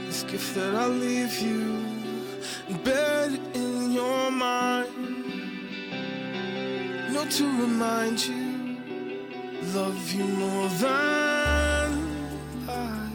This 0.07 0.25
gift 0.27 0.55
that 0.57 0.75
I 0.75 0.89
leave 0.89 1.41
you 1.41 1.94
embedded 2.69 3.41
in 3.57 3.93
your 3.93 4.31
mind. 4.31 4.89
Not 7.13 7.31
to 7.31 7.45
remind 7.45 8.27
you, 8.27 8.79
love 9.75 10.13
you 10.13 10.25
more 10.25 10.69
than 10.69 11.91
I. 12.69 13.11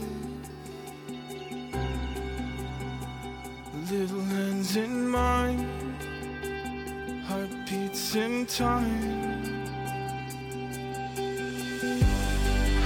Little 3.92 4.22
hands 4.22 4.76
in 4.78 5.08
mine, 5.10 5.66
heartbeats 7.28 8.16
in 8.16 8.46
time. 8.46 9.60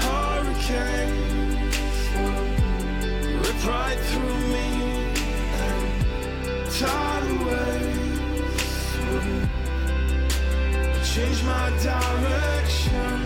Hurricanes 0.04 1.78
rip 3.42 3.68
right 3.68 4.00
through 4.00 4.38
me 4.54 4.83
tidal 6.80 7.46
waves. 7.46 8.64
Change 11.14 11.44
my 11.44 11.70
direction 11.84 13.20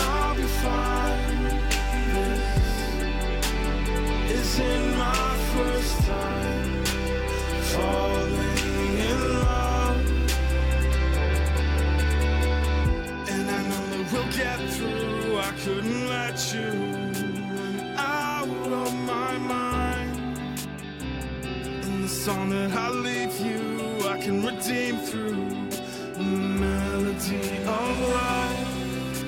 I'll 0.00 0.34
be 0.34 0.42
fine. 0.42 1.44
This 4.28 4.58
isn't 4.58 4.98
my 4.98 5.36
first 5.54 5.98
time 6.06 6.84
falling 7.72 8.98
in 9.10 9.20
love. 9.44 10.06
And 13.30 13.50
I 13.50 13.62
know 13.68 13.84
that 13.92 14.12
we'll 14.12 14.32
get 14.32 14.58
through 14.74 15.38
I 15.38 15.52
couldn't 15.64 16.08
let 16.08 16.54
you 16.54 16.89
song 22.20 22.50
that 22.50 22.70
I 22.72 22.90
leave 22.90 23.40
you, 23.40 24.06
I 24.06 24.20
can 24.20 24.44
redeem 24.44 24.98
through 24.98 25.70
the 26.12 26.22
melody 26.22 27.56
of 27.64 28.00
life, 28.10 29.24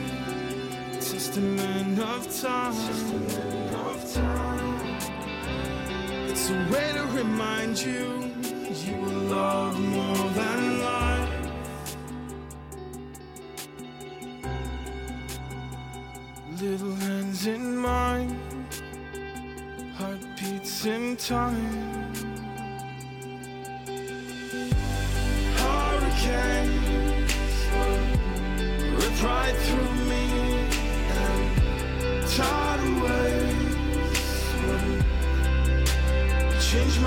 testament 1.00 1.98
of 1.98 2.22
time. 2.42 2.74
Testament 2.74 3.74
of 3.86 4.12
time. 4.12 5.00
It's 6.28 6.50
a 6.50 6.68
way 6.70 6.92
to 6.92 7.04
remind 7.16 7.80
you 7.80 8.30
you 8.84 8.96
will 9.00 9.22
love 9.38 9.80
more 9.80 10.28
than 10.40 10.80
life. 10.80 11.30
Little 16.60 16.94
hands 16.96 17.46
in 17.46 17.74
mine, 17.74 18.36
heartbeats 19.96 20.84
in 20.84 21.16
time. 21.16 22.31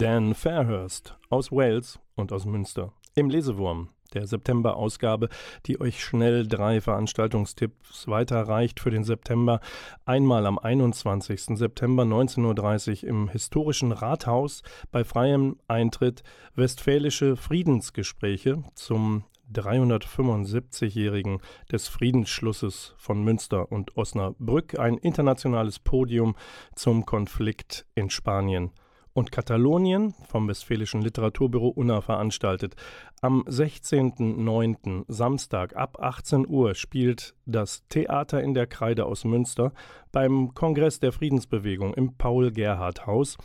Dan 0.00 0.34
Fairhurst 0.34 1.18
aus 1.28 1.52
Wales 1.52 2.00
und 2.14 2.32
aus 2.32 2.46
Münster. 2.46 2.94
Im 3.14 3.28
Lesewurm 3.28 3.90
der 4.14 4.26
September-Ausgabe, 4.26 5.28
die 5.66 5.78
euch 5.78 6.02
schnell 6.02 6.48
drei 6.48 6.80
Veranstaltungstipps 6.80 8.08
weiterreicht 8.08 8.80
für 8.80 8.90
den 8.90 9.04
September. 9.04 9.60
Einmal 10.06 10.46
am 10.46 10.58
21. 10.58 11.58
September 11.58 12.04
19.30 12.04 13.02
Uhr 13.02 13.10
im 13.10 13.28
historischen 13.28 13.92
Rathaus 13.92 14.62
bei 14.90 15.04
freiem 15.04 15.58
Eintritt 15.68 16.22
Westfälische 16.54 17.36
Friedensgespräche 17.36 18.62
zum 18.74 19.24
375-jährigen 19.52 21.42
des 21.70 21.88
Friedensschlusses 21.88 22.94
von 22.96 23.22
Münster 23.22 23.70
und 23.70 23.98
Osnabrück, 23.98 24.78
ein 24.78 24.96
internationales 24.96 25.78
Podium 25.78 26.36
zum 26.74 27.04
Konflikt 27.04 27.84
in 27.94 28.08
Spanien 28.08 28.70
und 29.12 29.32
Katalonien 29.32 30.14
vom 30.28 30.48
Westfälischen 30.48 31.02
Literaturbüro 31.02 31.68
UNA 31.68 32.00
veranstaltet. 32.00 32.74
Am 33.20 33.42
16.09. 33.42 35.04
Samstag 35.08 35.76
ab 35.76 35.98
18 36.00 36.46
Uhr 36.48 36.74
spielt 36.74 37.34
das 37.46 37.86
Theater 37.88 38.42
in 38.42 38.54
der 38.54 38.66
Kreide 38.66 39.06
aus 39.06 39.24
Münster 39.24 39.72
beim 40.12 40.54
Kongress 40.54 41.00
der 41.00 41.12
Friedensbewegung 41.12 41.94
im 41.94 42.16
Paul-Gerhardt-Haus 42.16 43.36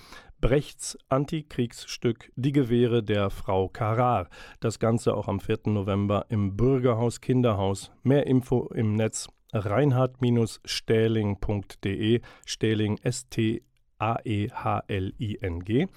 Brechts 0.41 0.97
Antikriegsstück 1.09 2.31
Die 2.35 2.51
Gewehre 2.51 3.01
der 3.01 3.31
Frau 3.31 3.69
Karar. 3.69 4.29
Das 4.59 4.77
Ganze 4.79 5.15
auch 5.15 5.27
am 5.27 5.39
4. 5.39 5.61
November 5.67 6.25
im 6.29 6.55
Bürgerhaus 6.55 7.19
Kinderhaus. 7.21 7.89
Mehr 8.03 8.27
Info 8.27 8.69
im 8.75 8.93
Netz 8.93 9.27
reinhard-stähling.de 9.53 12.21
Stähling 12.45 12.99
S-T 13.01 13.63
A-E-H-L-I-N-G. 13.99 15.87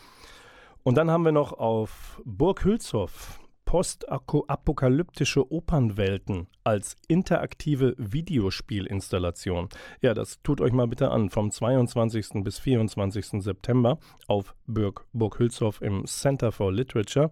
Und 0.83 0.97
dann 0.97 1.11
haben 1.11 1.25
wir 1.25 1.33
noch 1.33 1.53
auf 1.53 2.23
Burg 2.25 2.65
Hülshoff 2.65 3.41
postapokalyptische 3.69 5.53
Opernwelten 5.53 6.47
als 6.65 6.97
interaktive 7.07 7.95
Videospielinstallation. 7.99 9.69
Ja, 10.01 10.15
das 10.15 10.41
tut 10.43 10.63
euch 10.63 10.73
mal 10.73 10.89
bitte 10.89 11.11
an. 11.11 11.29
Vom 11.29 11.51
22. 11.51 12.43
bis 12.43 12.59
24. 12.59 13.43
September 13.43 13.99
auf 14.27 14.55
Burg, 14.67 15.07
Burg 15.13 15.39
Hülshoff 15.39 15.83
im 15.83 16.07
Center 16.07 16.51
for 16.51 16.73
Literature. 16.73 17.31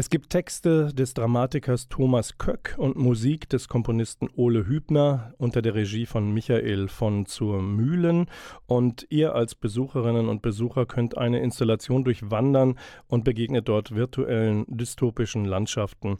Es 0.00 0.08
gibt 0.08 0.30
Texte 0.30 0.94
des 0.94 1.12
Dramatikers 1.12 1.90
Thomas 1.90 2.38
Köck 2.38 2.74
und 2.78 2.96
Musik 2.96 3.50
des 3.50 3.68
Komponisten 3.68 4.30
Ole 4.34 4.66
Hübner 4.66 5.34
unter 5.36 5.60
der 5.60 5.74
Regie 5.74 6.06
von 6.06 6.32
Michael 6.32 6.88
von 6.88 7.26
zur 7.26 7.60
Mühlen. 7.60 8.24
Und 8.66 9.06
ihr 9.10 9.34
als 9.34 9.54
Besucherinnen 9.54 10.30
und 10.30 10.40
Besucher 10.40 10.86
könnt 10.86 11.18
eine 11.18 11.40
Installation 11.40 12.02
durchwandern 12.02 12.78
und 13.08 13.24
begegnet 13.24 13.68
dort 13.68 13.94
virtuellen 13.94 14.64
dystopischen 14.68 15.44
Landschaften. 15.44 16.16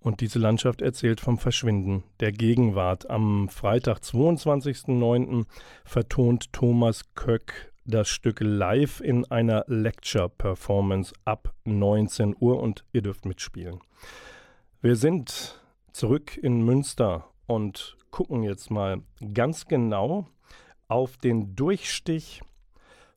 Und 0.00 0.22
diese 0.22 0.38
Landschaft 0.38 0.80
erzählt 0.80 1.20
vom 1.20 1.36
Verschwinden 1.36 2.04
der 2.20 2.32
Gegenwart. 2.32 3.10
Am 3.10 3.50
Freitag, 3.50 3.98
22.09., 3.98 5.44
vertont 5.84 6.50
Thomas 6.54 7.02
Köck 7.14 7.74
das 7.88 8.08
Stück 8.10 8.40
live 8.40 9.00
in 9.00 9.24
einer 9.30 9.64
Lecture-Performance 9.66 11.14
ab 11.24 11.54
19 11.64 12.36
Uhr 12.38 12.60
und 12.60 12.84
ihr 12.92 13.00
dürft 13.00 13.24
mitspielen. 13.24 13.80
Wir 14.82 14.94
sind 14.94 15.58
zurück 15.92 16.36
in 16.36 16.62
Münster 16.64 17.30
und 17.46 17.96
gucken 18.10 18.42
jetzt 18.42 18.70
mal 18.70 19.02
ganz 19.32 19.66
genau 19.66 20.28
auf 20.86 21.16
den 21.16 21.56
Durchstich 21.56 22.42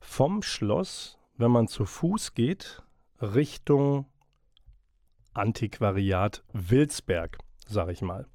vom 0.00 0.42
Schloss, 0.42 1.18
wenn 1.36 1.50
man 1.50 1.68
zu 1.68 1.84
Fuß 1.84 2.32
geht, 2.32 2.82
Richtung 3.20 4.06
Antiquariat 5.34 6.42
Wilsberg, 6.54 7.38
sag 7.66 7.90
ich 7.90 8.00
mal. 8.00 8.26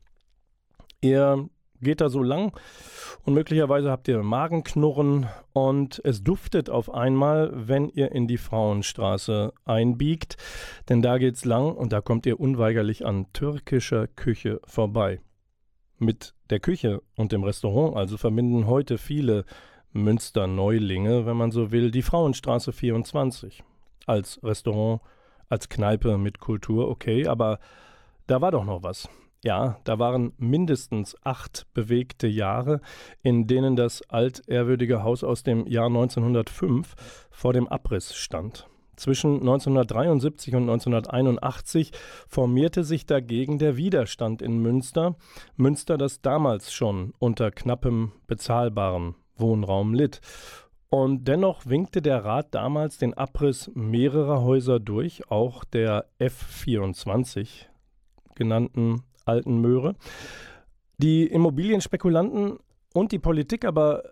Ihr 1.01 1.49
geht 1.81 2.01
da 2.01 2.09
so 2.09 2.23
lang 2.23 2.57
und 3.23 3.33
möglicherweise 3.33 3.91
habt 3.91 4.07
ihr 4.07 4.21
Magenknurren 4.23 5.27
und 5.53 6.01
es 6.03 6.23
duftet 6.23 6.69
auf 6.69 6.93
einmal, 6.93 7.51
wenn 7.53 7.89
ihr 7.89 8.11
in 8.11 8.27
die 8.27 8.37
Frauenstraße 8.37 9.53
einbiegt, 9.65 10.37
denn 10.89 11.01
da 11.01 11.17
geht's 11.17 11.45
lang 11.45 11.73
und 11.73 11.93
da 11.93 12.01
kommt 12.01 12.25
ihr 12.25 12.39
unweigerlich 12.39 13.05
an 13.05 13.31
türkischer 13.33 14.07
Küche 14.07 14.61
vorbei. 14.65 15.21
Mit 15.99 16.35
der 16.49 16.59
Küche 16.59 17.01
und 17.15 17.31
dem 17.31 17.43
Restaurant 17.43 17.97
also 17.97 18.17
verbinden 18.17 18.67
heute 18.67 18.97
viele 18.97 19.45
Münster-Neulinge, 19.93 21.25
wenn 21.25 21.37
man 21.37 21.51
so 21.51 21.71
will, 21.71 21.91
die 21.91 22.01
Frauenstraße 22.01 22.71
24 22.71 23.63
als 24.05 24.39
Restaurant, 24.43 25.01
als 25.49 25.69
Kneipe 25.69 26.17
mit 26.17 26.39
Kultur, 26.39 26.87
okay, 26.89 27.27
aber 27.27 27.59
da 28.27 28.41
war 28.41 28.51
doch 28.51 28.63
noch 28.63 28.83
was. 28.83 29.09
Ja, 29.43 29.77
da 29.83 29.99
waren 29.99 30.33
mindestens 30.37 31.15
acht 31.23 31.67
bewegte 31.73 32.27
Jahre, 32.27 32.81
in 33.21 33.47
denen 33.47 33.75
das 33.75 34.01
altehrwürdige 34.09 35.03
Haus 35.03 35.23
aus 35.23 35.43
dem 35.43 35.67
Jahr 35.67 35.87
1905 35.87 36.95
vor 37.29 37.53
dem 37.53 37.67
Abriss 37.67 38.15
stand. 38.15 38.67
Zwischen 38.95 39.41
1973 39.41 40.55
und 40.55 40.63
1981 40.63 41.91
formierte 42.27 42.83
sich 42.83 43.05
dagegen 43.05 43.59
der 43.59 43.77
Widerstand 43.77 44.41
in 44.41 44.57
Münster, 44.57 45.15
Münster, 45.55 45.99
das 45.99 46.21
damals 46.21 46.73
schon 46.73 47.13
unter 47.19 47.51
knappem, 47.51 48.13
bezahlbarem 48.25 49.13
Wohnraum 49.35 49.93
litt. 49.93 50.19
Und 50.89 51.27
dennoch 51.27 51.67
winkte 51.67 52.01
der 52.01 52.25
Rat 52.25 52.55
damals 52.55 52.97
den 52.97 53.13
Abriss 53.13 53.69
mehrerer 53.75 54.41
Häuser 54.41 54.79
durch, 54.79 55.29
auch 55.29 55.63
der 55.63 56.07
F24 56.19 57.67
genannten 58.33 59.03
alten 59.27 59.59
Möhre. 59.59 59.95
Die 60.97 61.27
Immobilienspekulanten 61.27 62.57
und 62.93 63.11
die 63.11 63.19
Politik 63.19 63.65
aber 63.65 64.03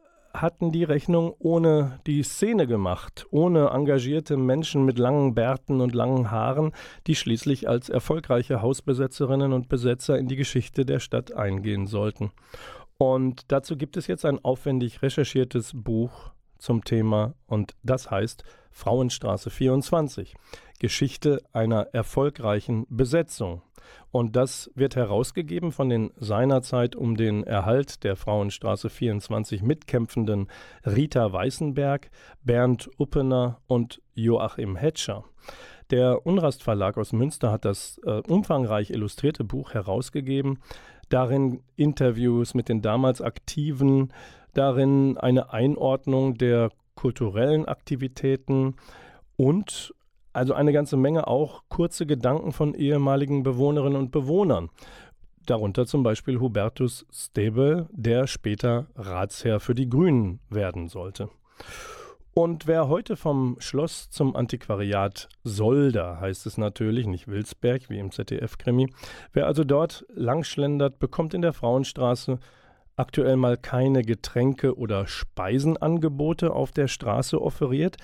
hatten 0.41 0.71
die 0.71 0.83
Rechnung 0.83 1.33
ohne 1.39 1.99
die 2.07 2.23
Szene 2.23 2.67
gemacht, 2.67 3.25
ohne 3.31 3.69
engagierte 3.69 4.37
Menschen 4.37 4.85
mit 4.85 4.99
langen 4.99 5.33
Bärten 5.33 5.81
und 5.81 5.95
langen 5.95 6.31
Haaren, 6.31 6.71
die 7.07 7.15
schließlich 7.15 7.67
als 7.69 7.89
erfolgreiche 7.89 8.61
Hausbesetzerinnen 8.61 9.53
und 9.53 9.69
Besetzer 9.69 10.17
in 10.17 10.27
die 10.27 10.35
Geschichte 10.35 10.85
der 10.85 10.99
Stadt 10.99 11.33
eingehen 11.33 11.87
sollten. 11.87 12.31
Und 12.97 13.51
dazu 13.51 13.77
gibt 13.77 13.97
es 13.97 14.07
jetzt 14.07 14.25
ein 14.25 14.43
aufwendig 14.43 15.01
recherchiertes 15.01 15.71
Buch 15.73 16.31
zum 16.57 16.83
Thema 16.83 17.33
und 17.47 17.75
das 17.83 18.09
heißt 18.09 18.43
Frauenstraße 18.71 19.49
24. 19.49 20.35
Geschichte 20.79 21.41
einer 21.53 21.87
erfolgreichen 21.93 22.85
Besetzung. 22.89 23.61
Und 24.11 24.35
das 24.35 24.71
wird 24.75 24.95
herausgegeben 24.95 25.71
von 25.71 25.89
den 25.89 26.11
seinerzeit 26.17 26.95
um 26.95 27.17
den 27.17 27.43
Erhalt 27.43 28.03
der 28.03 28.15
Frauenstraße 28.15 28.89
24 28.89 29.61
mitkämpfenden 29.61 30.47
Rita 30.85 31.31
Weißenberg, 31.31 32.09
Bernd 32.43 32.89
Uppener 32.97 33.59
und 33.67 34.01
Joachim 34.13 34.75
Hetscher. 34.75 35.25
Der 35.91 36.25
Unrast 36.25 36.63
Verlag 36.63 36.97
aus 36.97 37.13
Münster 37.13 37.51
hat 37.51 37.65
das 37.65 37.99
äh, 38.05 38.21
umfangreich 38.27 38.89
illustrierte 38.89 39.43
Buch 39.43 39.73
herausgegeben. 39.73 40.59
Darin 41.09 41.61
Interviews 41.75 42.53
mit 42.55 42.69
den 42.69 42.81
damals 42.81 43.21
Aktiven, 43.21 44.11
darin 44.53 45.17
eine 45.17 45.53
Einordnung 45.53 46.37
der 46.37 46.71
kulturellen 46.95 47.65
Aktivitäten 47.65 48.75
und 49.35 49.93
also 50.35 50.53
eine 50.53 50.73
ganze 50.73 50.97
Menge 50.97 51.27
auch 51.27 51.63
kurze 51.69 52.05
Gedanken 52.05 52.51
von 52.51 52.73
ehemaligen 52.73 53.43
Bewohnerinnen 53.43 53.97
und 53.97 54.11
Bewohnern. 54.11 54.69
Darunter 55.45 55.85
zum 55.85 56.03
Beispiel 56.03 56.39
Hubertus 56.39 57.05
Stebe, 57.11 57.87
der 57.91 58.27
später 58.27 58.87
Ratsherr 58.95 59.59
für 59.59 59.75
die 59.75 59.89
Grünen 59.89 60.39
werden 60.49 60.87
sollte. 60.87 61.29
Und 62.33 62.67
wer 62.67 62.89
heute 62.89 63.15
vom 63.15 63.55
Schloss 63.59 64.09
zum 64.09 64.35
Antiquariat 64.35 65.29
Solda, 65.45 66.19
heißt 66.19 66.45
es 66.47 66.57
natürlich, 66.57 67.07
nicht 67.07 67.29
Wilsberg 67.29 67.89
wie 67.89 67.99
im 67.99 68.11
ZDF-Krimi, 68.11 68.91
wer 69.31 69.47
also 69.47 69.63
dort 69.63 70.05
langschlendert, 70.13 70.99
bekommt 70.99 71.33
in 71.33 71.41
der 71.41 71.53
Frauenstraße 71.53 72.39
aktuell 72.97 73.37
mal 73.37 73.55
keine 73.57 74.01
Getränke 74.01 74.77
oder 74.77 75.07
Speisenangebote 75.07 76.51
auf 76.51 76.71
der 76.71 76.87
Straße 76.87 77.41
offeriert. 77.41 77.97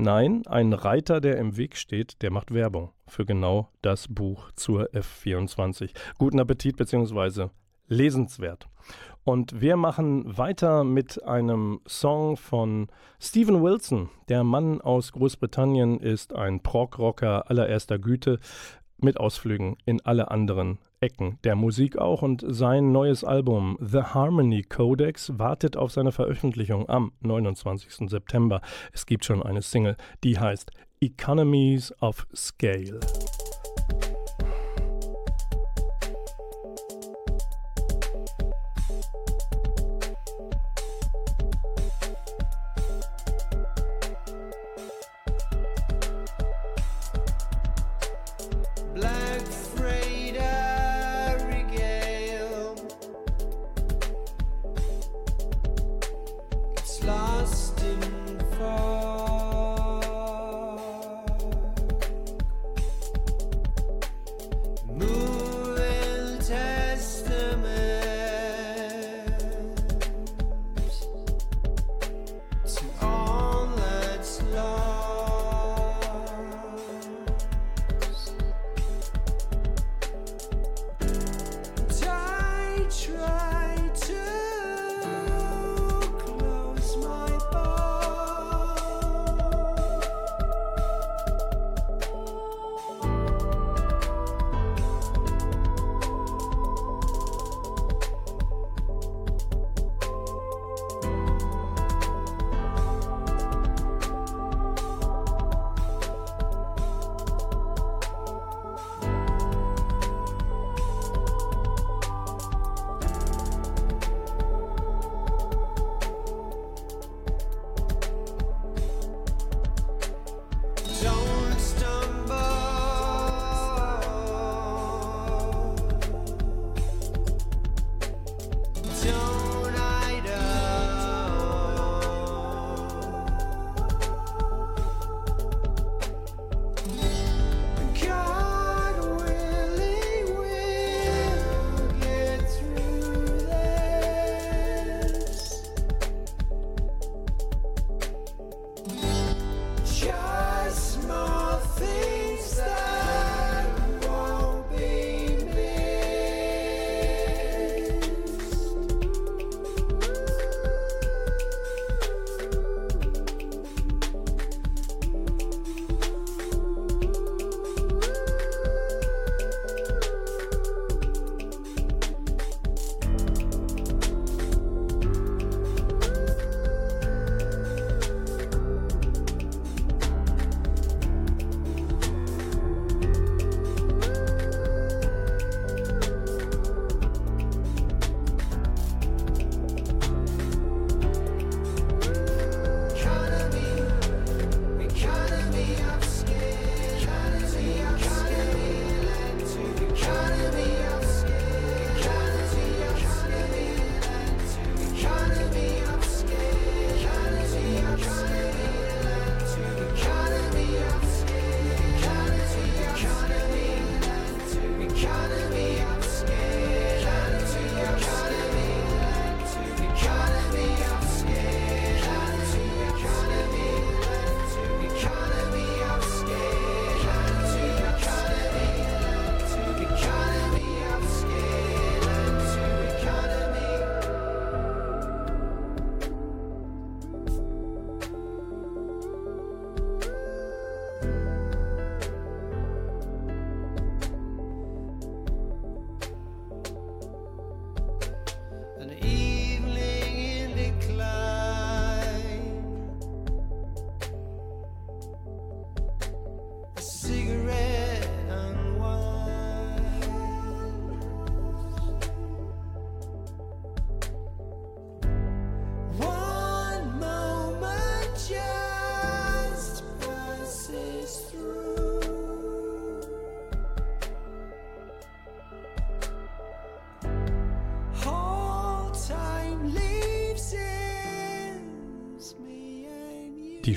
Nein, 0.00 0.46
ein 0.46 0.74
Reiter, 0.74 1.20
der 1.20 1.38
im 1.38 1.56
Weg 1.56 1.76
steht, 1.76 2.22
der 2.22 2.30
macht 2.30 2.54
Werbung 2.54 2.92
für 3.08 3.26
genau 3.26 3.68
das 3.82 4.06
Buch 4.06 4.52
zur 4.52 4.84
F24. 4.90 5.90
Guten 6.18 6.38
Appetit 6.38 6.76
bzw. 6.76 7.48
lesenswert. 7.88 8.68
Und 9.24 9.60
wir 9.60 9.76
machen 9.76 10.38
weiter 10.38 10.84
mit 10.84 11.24
einem 11.24 11.80
Song 11.84 12.36
von 12.36 12.86
Stephen 13.18 13.60
Wilson. 13.60 14.08
Der 14.28 14.44
Mann 14.44 14.80
aus 14.80 15.10
Großbritannien 15.10 15.98
ist 15.98 16.32
ein 16.32 16.62
Prog-Rocker 16.62 17.50
allererster 17.50 17.98
Güte 17.98 18.38
mit 19.00 19.18
Ausflügen 19.18 19.76
in 19.84 20.00
alle 20.04 20.30
anderen 20.30 20.78
Ecken 21.00 21.38
der 21.44 21.54
Musik 21.54 21.96
auch 21.96 22.22
und 22.22 22.44
sein 22.46 22.90
neues 22.90 23.22
Album 23.22 23.78
The 23.80 24.02
Harmony 24.02 24.62
Codex 24.62 25.38
wartet 25.38 25.76
auf 25.76 25.92
seine 25.92 26.12
Veröffentlichung 26.12 26.88
am 26.88 27.12
29. 27.20 28.08
September. 28.08 28.60
Es 28.92 29.06
gibt 29.06 29.24
schon 29.24 29.42
eine 29.42 29.62
Single, 29.62 29.96
die 30.24 30.38
heißt 30.38 30.70
Economies 31.00 31.94
of 32.00 32.26
Scale. 32.34 32.98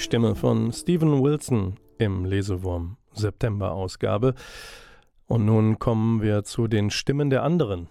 Stimme 0.02 0.36
von 0.36 0.74
Stephen 0.74 1.22
Wilson 1.22 1.76
im 2.00 2.26
Lesewurm 2.26 2.98
September-Ausgabe. 3.14 4.34
Und 5.28 5.46
nun 5.46 5.78
kommen 5.78 6.24
wir 6.24 6.44
zu 6.44 6.68
den 6.68 6.90
Stimmen 6.90 7.30
der 7.30 7.44
anderen. 7.44 7.88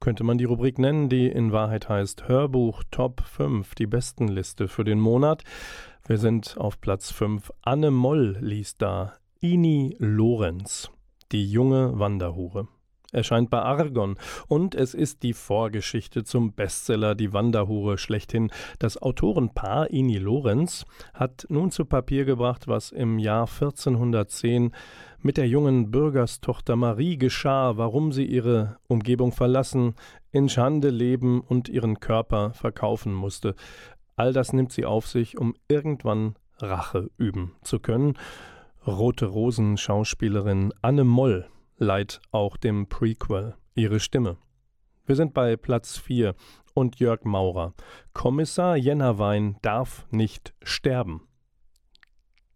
Könnte 0.00 0.24
man 0.24 0.36
die 0.36 0.44
Rubrik 0.44 0.80
nennen, 0.80 1.08
die 1.08 1.28
in 1.28 1.52
Wahrheit 1.52 1.88
heißt 1.88 2.26
Hörbuch 2.26 2.82
Top 2.90 3.22
5, 3.22 3.76
die 3.76 3.86
Bestenliste 3.86 4.66
für 4.66 4.82
den 4.82 4.98
Monat. 4.98 5.44
Wir 6.06 6.18
sind 6.18 6.56
auf 6.58 6.80
Platz 6.80 7.12
5. 7.12 7.52
Anne 7.62 7.92
Moll 7.92 8.36
liest 8.40 8.82
da 8.82 9.14
Ini 9.40 9.94
Lorenz, 10.00 10.90
die 11.30 11.48
junge 11.48 11.96
Wanderhure 11.98 12.66
erscheint 13.14 13.50
bei 13.50 13.60
Argon 13.62 14.16
und 14.48 14.74
es 14.74 14.94
ist 14.94 15.22
die 15.22 15.32
Vorgeschichte 15.32 16.24
zum 16.24 16.52
Bestseller 16.52 17.14
Die 17.14 17.32
Wanderhure 17.32 17.98
schlechthin. 17.98 18.50
Das 18.78 19.00
Autorenpaar 19.00 19.90
Ini 19.90 20.18
Lorenz 20.18 20.84
hat 21.14 21.46
nun 21.48 21.70
zu 21.70 21.84
Papier 21.84 22.24
gebracht, 22.24 22.68
was 22.68 22.90
im 22.90 23.18
Jahr 23.18 23.48
1410 23.48 24.72
mit 25.20 25.38
der 25.38 25.48
jungen 25.48 25.90
Bürgerstochter 25.90 26.76
Marie 26.76 27.16
geschah, 27.16 27.78
warum 27.78 28.12
sie 28.12 28.26
ihre 28.26 28.76
Umgebung 28.88 29.32
verlassen, 29.32 29.94
in 30.32 30.48
Schande 30.48 30.90
leben 30.90 31.40
und 31.40 31.68
ihren 31.68 32.00
Körper 32.00 32.52
verkaufen 32.52 33.14
musste. 33.14 33.54
All 34.16 34.32
das 34.32 34.52
nimmt 34.52 34.72
sie 34.72 34.84
auf 34.84 35.06
sich, 35.06 35.38
um 35.38 35.54
irgendwann 35.66 36.36
Rache 36.58 37.10
üben 37.16 37.52
zu 37.62 37.80
können. 37.80 38.18
Rote 38.86 39.26
Rosen 39.26 39.78
Schauspielerin 39.78 40.74
Anne 40.82 41.04
Moll 41.04 41.46
leiht 41.78 42.20
auch 42.30 42.56
dem 42.56 42.88
Prequel 42.88 43.54
ihre 43.74 44.00
Stimme. 44.00 44.36
Wir 45.06 45.16
sind 45.16 45.34
bei 45.34 45.56
Platz 45.56 45.98
4 45.98 46.34
und 46.72 46.98
Jörg 46.98 47.24
Maurer. 47.24 47.74
Kommissar 48.12 48.76
Jennerwein 48.76 49.56
darf 49.62 50.06
nicht 50.10 50.54
sterben. 50.62 51.28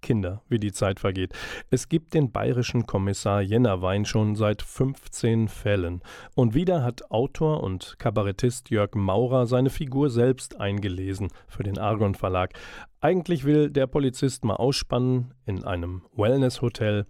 Kinder, 0.00 0.42
wie 0.48 0.58
die 0.58 0.72
Zeit 0.72 1.00
vergeht. 1.00 1.32
Es 1.70 1.88
gibt 1.88 2.14
den 2.14 2.30
bayerischen 2.30 2.86
Kommissar 2.86 3.40
Jennerwein 3.40 4.04
schon 4.04 4.36
seit 4.36 4.62
15 4.62 5.48
Fällen. 5.48 6.02
Und 6.34 6.54
wieder 6.54 6.82
hat 6.82 7.10
Autor 7.10 7.62
und 7.62 7.96
Kabarettist 7.98 8.70
Jörg 8.70 8.94
Maurer 8.94 9.46
seine 9.46 9.70
Figur 9.70 10.10
selbst 10.10 10.60
eingelesen 10.60 11.28
für 11.48 11.62
den 11.62 11.78
Argon 11.78 12.14
Verlag. 12.14 12.54
Eigentlich 13.00 13.44
will 13.44 13.70
der 13.70 13.86
Polizist 13.86 14.44
mal 14.44 14.56
ausspannen 14.56 15.34
in 15.46 15.64
einem 15.64 16.02
Wellness-Hotel 16.16 17.06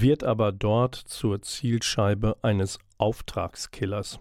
wird 0.00 0.24
aber 0.24 0.52
dort 0.52 0.94
zur 0.94 1.40
Zielscheibe 1.42 2.36
eines 2.42 2.78
Auftragskillers. 2.98 4.20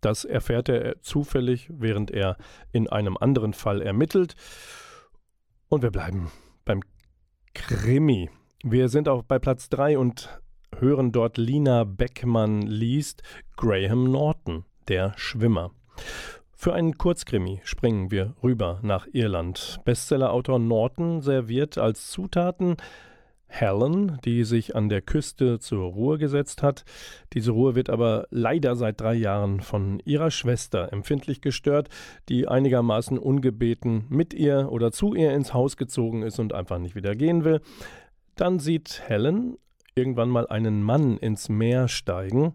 Das 0.00 0.24
erfährt 0.24 0.68
er 0.68 1.00
zufällig, 1.00 1.68
während 1.72 2.10
er 2.10 2.36
in 2.72 2.88
einem 2.88 3.16
anderen 3.16 3.52
Fall 3.52 3.80
ermittelt. 3.80 4.34
Und 5.68 5.82
wir 5.82 5.92
bleiben 5.92 6.32
beim 6.64 6.80
Krimi. 7.54 8.28
Wir 8.64 8.88
sind 8.88 9.08
auch 9.08 9.22
bei 9.22 9.38
Platz 9.38 9.68
3 9.68 9.98
und 9.98 10.40
hören 10.76 11.12
dort 11.12 11.38
Lina 11.38 11.84
Beckmann 11.84 12.62
liest 12.62 13.22
Graham 13.56 14.10
Norton, 14.10 14.64
der 14.88 15.12
Schwimmer. 15.16 15.70
Für 16.56 16.74
einen 16.74 16.98
Kurzkrimi 16.98 17.60
springen 17.64 18.10
wir 18.10 18.34
rüber 18.42 18.80
nach 18.82 19.06
Irland. 19.12 19.80
Bestsellerautor 19.84 20.58
Norton 20.58 21.20
serviert 21.20 21.78
als 21.78 22.10
Zutaten 22.10 22.76
Helen, 23.52 24.18
die 24.24 24.44
sich 24.44 24.74
an 24.74 24.88
der 24.88 25.02
Küste 25.02 25.58
zur 25.58 25.92
Ruhe 25.92 26.16
gesetzt 26.16 26.62
hat. 26.62 26.84
Diese 27.34 27.50
Ruhe 27.50 27.74
wird 27.74 27.90
aber 27.90 28.26
leider 28.30 28.76
seit 28.76 29.00
drei 29.00 29.12
Jahren 29.12 29.60
von 29.60 30.00
ihrer 30.06 30.30
Schwester 30.30 30.90
empfindlich 30.90 31.42
gestört, 31.42 31.90
die 32.30 32.48
einigermaßen 32.48 33.18
ungebeten 33.18 34.06
mit 34.08 34.32
ihr 34.32 34.72
oder 34.72 34.90
zu 34.90 35.14
ihr 35.14 35.34
ins 35.34 35.52
Haus 35.52 35.76
gezogen 35.76 36.22
ist 36.22 36.38
und 36.38 36.54
einfach 36.54 36.78
nicht 36.78 36.94
wieder 36.94 37.14
gehen 37.14 37.44
will. 37.44 37.60
Dann 38.36 38.58
sieht 38.58 39.02
Helen 39.06 39.58
irgendwann 39.94 40.30
mal 40.30 40.46
einen 40.46 40.82
Mann 40.82 41.18
ins 41.18 41.50
Meer 41.50 41.88
steigen. 41.88 42.54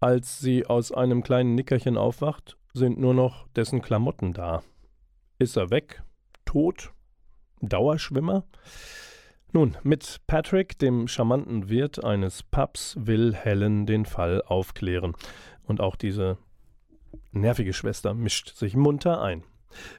Als 0.00 0.40
sie 0.40 0.64
aus 0.64 0.92
einem 0.92 1.22
kleinen 1.22 1.54
Nickerchen 1.54 1.98
aufwacht, 1.98 2.56
sind 2.72 2.98
nur 2.98 3.12
noch 3.12 3.46
dessen 3.48 3.82
Klamotten 3.82 4.32
da. 4.32 4.62
Ist 5.38 5.56
er 5.56 5.70
weg? 5.70 6.02
Tot? 6.46 6.90
Dauerschwimmer? 7.60 8.44
Nun, 9.54 9.76
mit 9.82 10.22
Patrick, 10.26 10.78
dem 10.78 11.08
charmanten 11.08 11.68
Wirt 11.68 12.02
eines 12.02 12.42
Pubs, 12.42 12.96
will 12.98 13.34
Helen 13.34 13.84
den 13.84 14.06
Fall 14.06 14.40
aufklären. 14.40 15.12
Und 15.64 15.82
auch 15.82 15.94
diese 15.94 16.38
nervige 17.32 17.74
Schwester 17.74 18.14
mischt 18.14 18.54
sich 18.56 18.76
munter 18.76 19.20
ein. 19.20 19.44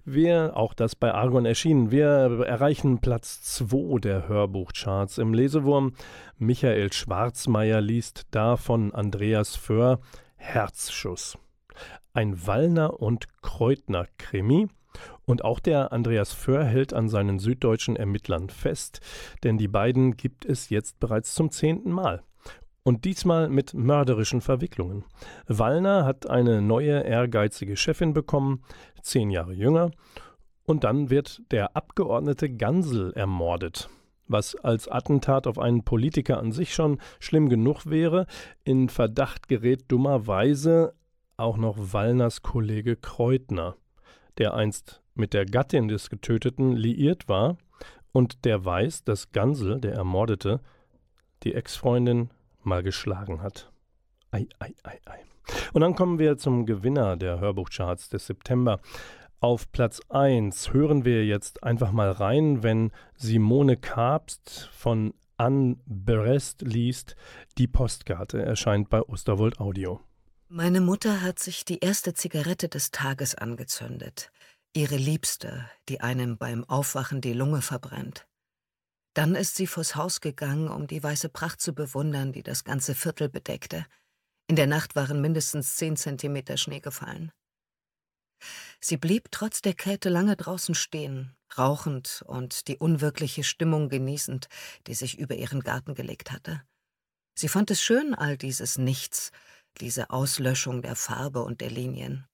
Wir, 0.06 0.58
auch 0.58 0.74
das 0.74 0.96
bei 0.96 1.14
Argon 1.14 1.46
erschienen, 1.46 1.92
wir 1.92 2.08
erreichen 2.48 3.00
Platz 3.00 3.44
2 3.44 4.00
der 4.00 4.28
Hörbuchcharts 4.28 5.20
im 5.20 5.36
Lesewurm. 5.36 5.94
Michael 6.40 6.92
Schwarzmeier 6.92 7.80
liest 7.80 8.24
da 8.32 8.58
von 8.58 8.92
Andreas 8.92 9.56
Föhr 9.56 10.00
Herzschuss. 10.36 11.38
Ein 12.14 12.48
Wallner- 12.48 13.00
und 13.00 13.28
Kreutner-Krimi 13.44 14.68
und 15.26 15.46
auch 15.46 15.60
der 15.60 15.92
Andreas 15.94 16.34
Föhr 16.34 16.64
hält 16.64 16.94
an 16.94 17.10
seinen 17.10 17.40
süddeutschen 17.40 17.96
Ermittlern 17.96 18.50
fest, 18.50 19.00
denn 19.44 19.58
die 19.58 19.68
beiden 19.68 20.18
gibt 20.18 20.46
es 20.46 20.70
jetzt 20.70 21.00
bereits 21.00 21.34
zum 21.34 21.52
zehnten 21.52 21.92
Mal. 21.92 22.24
Und 22.84 23.06
diesmal 23.06 23.48
mit 23.48 23.74
mörderischen 23.74 24.42
Verwicklungen. 24.42 25.06
Wallner 25.48 26.04
hat 26.04 26.30
eine 26.30 26.62
neue, 26.62 27.00
ehrgeizige 27.00 27.78
Chefin 27.78 28.14
bekommen, 28.14 28.64
zehn 29.02 29.30
Jahre 29.30 29.54
jünger, 29.54 29.92
und 30.66 30.84
dann 30.84 31.10
wird 31.10 31.42
der 31.52 31.76
Abgeordnete 31.76 32.50
Gansel 32.50 33.14
ermordet. 33.14 33.90
Was 34.28 34.56
als 34.56 34.88
Attentat 34.88 35.48
auf 35.48 35.60
einen 35.60 35.84
Politiker 35.84 36.40
an 36.40 36.52
sich 36.52 36.74
schon 36.74 37.00
schlimm 37.20 37.50
genug 37.50 37.86
wäre, 37.86 38.26
in 38.64 38.90
Verdacht 38.90 39.48
gerät 39.48 39.86
dummerweise 39.90 40.94
auch 41.38 41.58
noch 41.58 41.78
Wallners 41.78 42.42
Kollege 42.42 42.96
Kreutner 42.96 43.76
der 44.38 44.54
einst 44.54 45.03
mit 45.16 45.34
der 45.34 45.46
Gattin 45.46 45.88
des 45.88 46.10
Getöteten 46.10 46.76
liiert 46.76 47.28
war 47.28 47.58
und 48.12 48.46
der 48.46 48.64
weiß, 48.64 49.04
dass 49.04 49.32
Gansel, 49.32 49.80
der 49.80 49.94
Ermordete, 49.94 50.62
die 51.44 51.54
Ex-Freundin 51.54 52.30
mal 52.62 52.84
geschlagen 52.84 53.42
hat. 53.42 53.72
Ei, 54.32 54.48
ei, 54.60 54.74
ei, 54.84 55.00
ei. 55.06 55.20
Und 55.74 55.82
dann 55.82 55.96
kommen 55.96 56.20
wir 56.20 56.38
zum 56.38 56.66
Gewinner 56.66 57.18
der 57.18 57.40
Hörbuchcharts 57.40 58.10
des 58.10 58.26
September. 58.26 58.80
Auf 59.40 59.72
Platz 59.72 60.00
1 60.10 60.72
hören 60.72 61.04
wir 61.04 61.26
jetzt 61.26 61.64
einfach 61.64 61.92
mal 61.92 62.12
rein, 62.12 62.64
wenn 62.64 62.92
Simone 63.18 63.76
Kabst 63.76 64.70
von 64.72 65.14
Anne 65.36 65.78
Berest 65.86 66.62
liest. 66.62 67.18
Die 67.58 67.68
Postkarte 67.68 68.42
erscheint 68.42 68.90
bei 68.90 69.02
Osterwold 69.02 69.60
Audio. 69.60 70.00
Meine 70.48 70.82
Mutter 70.82 71.22
hat 71.22 71.40
sich 71.40 71.66
die 71.66 71.80
erste 71.80 72.14
Zigarette 72.14 72.70
des 72.70 72.92
Tages 72.92 73.36
angezündet. 73.36 74.32
Ihre 74.76 74.98
Liebste, 74.98 75.70
die 75.88 76.02
einem 76.02 76.40
beim 76.40 76.64
Aufwachen 76.64 77.22
die 77.22 77.34
Lunge 77.34 77.62
verbrennt. 77.62 78.26
Dann 79.14 79.36
ist 79.36 79.56
sie 79.56 79.68
vors 79.68 79.96
Haus 79.96 80.20
gegangen, 80.20 80.68
um 80.68 80.88
die 80.88 81.04
weiße 81.04 81.30
Pracht 81.30 81.62
zu 81.62 81.74
bewundern, 81.74 82.34
die 82.34 82.42
das 82.42 82.64
ganze 82.64 82.96
Viertel 82.96 83.30
bedeckte. 83.30 83.86
In 84.48 84.56
der 84.56 84.66
Nacht 84.66 84.96
waren 84.96 85.22
mindestens 85.22 85.76
zehn 85.76 85.96
Zentimeter 85.96 86.58
Schnee 86.58 86.80
gefallen. 86.80 87.32
Sie 88.82 88.98
blieb 88.98 89.28
trotz 89.30 89.62
der 89.62 89.76
Kälte 89.76 90.10
lange 90.10 90.36
draußen 90.36 90.74
stehen, 90.74 91.36
rauchend 91.56 92.24
und 92.26 92.68
die 92.68 92.78
unwirkliche 92.78 93.44
Stimmung 93.44 93.90
genießend, 93.90 94.50
die 94.88 94.96
sich 94.96 95.20
über 95.20 95.36
ihren 95.36 95.62
Garten 95.62 95.94
gelegt 95.94 96.32
hatte. 96.32 96.64
Sie 97.36 97.48
fand 97.48 97.70
es 97.70 97.80
schön, 97.80 98.16
all 98.16 98.38
dieses 98.38 98.80
Nichts, 98.80 99.32
diese 99.80 100.10
Auslöschung 100.10 100.82
der 100.82 100.96
Farbe 100.96 101.44
und 101.44 101.62
der 101.62 101.70
Linien. 101.70 102.28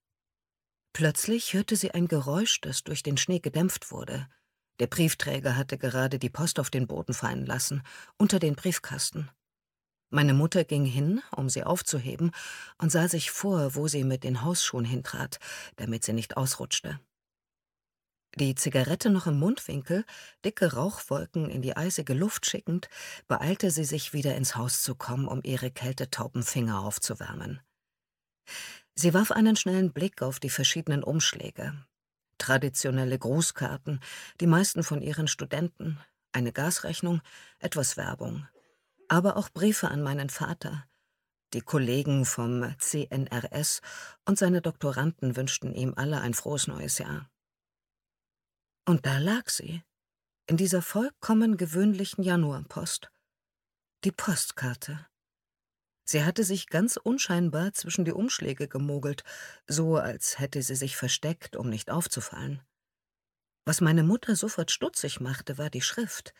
Plötzlich 0.93 1.53
hörte 1.53 1.75
sie 1.75 1.91
ein 1.91 2.07
Geräusch, 2.07 2.61
das 2.61 2.83
durch 2.83 3.03
den 3.03 3.17
Schnee 3.17 3.39
gedämpft 3.39 3.91
wurde. 3.91 4.27
Der 4.79 4.87
Briefträger 4.87 5.55
hatte 5.55 5.77
gerade 5.77 6.19
die 6.19 6.29
Post 6.29 6.59
auf 6.59 6.69
den 6.69 6.87
Boden 6.87 7.13
fallen 7.13 7.45
lassen, 7.45 7.83
unter 8.17 8.39
den 8.39 8.55
Briefkasten. 8.55 9.29
Meine 10.09 10.33
Mutter 10.33 10.63
ging 10.63 10.85
hin, 10.85 11.21
um 11.35 11.49
sie 11.49 11.63
aufzuheben, 11.63 12.31
und 12.79 12.91
sah 12.91 13.07
sich 13.07 13.29
vor, 13.29 13.75
wo 13.75 13.87
sie 13.87 14.03
mit 14.03 14.23
den 14.23 14.41
Hausschuhen 14.41 14.85
hintrat, 14.85 15.39
damit 15.75 16.03
sie 16.03 16.13
nicht 16.13 16.35
ausrutschte. 16.35 16.99
Die 18.35 18.55
Zigarette 18.55 19.09
noch 19.09 19.27
im 19.27 19.39
Mundwinkel, 19.39 20.05
dicke 20.45 20.73
Rauchwolken 20.73 21.49
in 21.49 21.61
die 21.61 21.75
eisige 21.75 22.13
Luft 22.13 22.45
schickend, 22.45 22.87
beeilte 23.27 23.69
sie 23.69 23.83
sich 23.83 24.13
wieder 24.13 24.35
ins 24.35 24.55
Haus 24.55 24.81
zu 24.81 24.95
kommen, 24.95 25.27
um 25.27 25.41
ihre 25.43 25.71
kältetauben 25.71 26.43
Finger 26.43 26.81
aufzuwärmen. 26.83 27.59
Sie 29.01 29.13
warf 29.13 29.31
einen 29.31 29.55
schnellen 29.55 29.93
Blick 29.93 30.21
auf 30.21 30.41
die 30.41 30.49
verschiedenen 30.49 31.05
Umschläge. 31.05 31.73
Traditionelle 32.37 33.17
Grußkarten, 33.17 34.01
die 34.41 34.45
meisten 34.45 34.83
von 34.83 35.01
ihren 35.01 35.29
Studenten, 35.29 35.97
eine 36.33 36.51
Gasrechnung, 36.51 37.21
etwas 37.59 37.95
Werbung. 37.95 38.45
Aber 39.07 39.37
auch 39.37 39.47
Briefe 39.51 39.87
an 39.87 40.03
meinen 40.03 40.29
Vater. 40.29 40.85
Die 41.53 41.61
Kollegen 41.61 42.25
vom 42.25 42.75
CNRS 42.77 43.79
und 44.25 44.37
seine 44.37 44.61
Doktoranden 44.61 45.37
wünschten 45.37 45.73
ihm 45.73 45.93
alle 45.95 46.19
ein 46.19 46.33
frohes 46.33 46.67
neues 46.67 46.97
Jahr. 46.97 47.31
Und 48.85 49.05
da 49.05 49.17
lag 49.19 49.47
sie, 49.47 49.81
in 50.45 50.57
dieser 50.57 50.81
vollkommen 50.81 51.55
gewöhnlichen 51.55 52.21
Januarpost. 52.21 53.09
Die 54.03 54.11
Postkarte. 54.11 55.08
Sie 56.09 56.23
hatte 56.23 56.43
sich 56.43 56.65
ganz 56.65 56.97
unscheinbar 56.97 57.71
zwischen 57.73 58.03
die 58.03 58.13
Umschläge 58.13 58.67
gemogelt, 58.67 59.23
so 59.67 59.97
als 59.97 60.39
hätte 60.39 60.63
sie 60.63 60.73
sich 60.73 60.97
versteckt, 60.97 61.55
um 61.55 61.69
nicht 61.69 61.91
aufzufallen. 61.91 62.63
Was 63.63 63.79
meine 63.79 64.01
Mutter 64.01 64.35
sofort 64.35 64.71
stutzig 64.71 65.19
machte, 65.19 65.59
war 65.59 65.69
die 65.69 65.83
Schrift. 65.83 66.33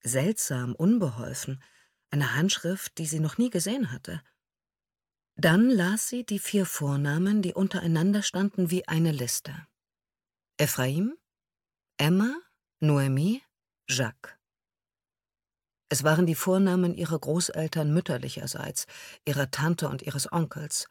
Seltsam, 0.00 0.74
unbeholfen, 0.74 1.62
eine 2.08 2.34
Handschrift, 2.36 2.96
die 2.96 3.04
sie 3.04 3.20
noch 3.20 3.36
nie 3.36 3.50
gesehen 3.50 3.92
hatte. 3.92 4.22
Dann 5.36 5.68
las 5.68 6.08
sie 6.08 6.24
die 6.24 6.38
vier 6.38 6.64
Vornamen, 6.64 7.42
die 7.42 7.52
untereinander 7.52 8.22
standen 8.22 8.70
wie 8.70 8.88
eine 8.88 9.12
Liste. 9.12 9.66
Ephraim, 10.56 11.18
Emma, 11.98 12.34
Noemi, 12.80 13.42
Jacques. 13.86 14.41
Es 15.92 16.04
waren 16.04 16.24
die 16.24 16.34
Vornamen 16.34 16.94
ihrer 16.94 17.18
Großeltern 17.18 17.92
mütterlicherseits, 17.92 18.86
ihrer 19.26 19.50
Tante 19.50 19.90
und 19.90 20.00
ihres 20.00 20.32
Onkels. 20.32 20.88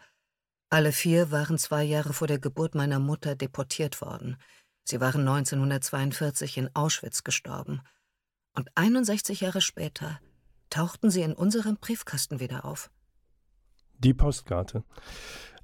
Alle 0.70 0.92
vier 0.92 1.32
waren 1.32 1.58
zwei 1.58 1.82
Jahre 1.82 2.14
vor 2.14 2.28
der 2.28 2.38
Geburt 2.38 2.76
meiner 2.76 3.00
Mutter 3.00 3.34
deportiert 3.34 4.00
worden. 4.02 4.38
Sie 4.84 5.02
waren 5.02 5.22
1942 5.28 6.56
in 6.56 6.70
Auschwitz 6.76 7.24
gestorben. 7.24 7.82
Und 8.56 8.70
61 8.76 9.42
Jahre 9.42 9.62
später 9.62 10.20
tauchten 10.70 11.10
sie 11.10 11.24
in 11.24 11.34
unserem 11.34 11.78
Briefkasten 11.78 12.40
wieder 12.40 12.64
auf. 12.64 12.92
Die 13.98 14.14
Postkarte. 14.14 14.84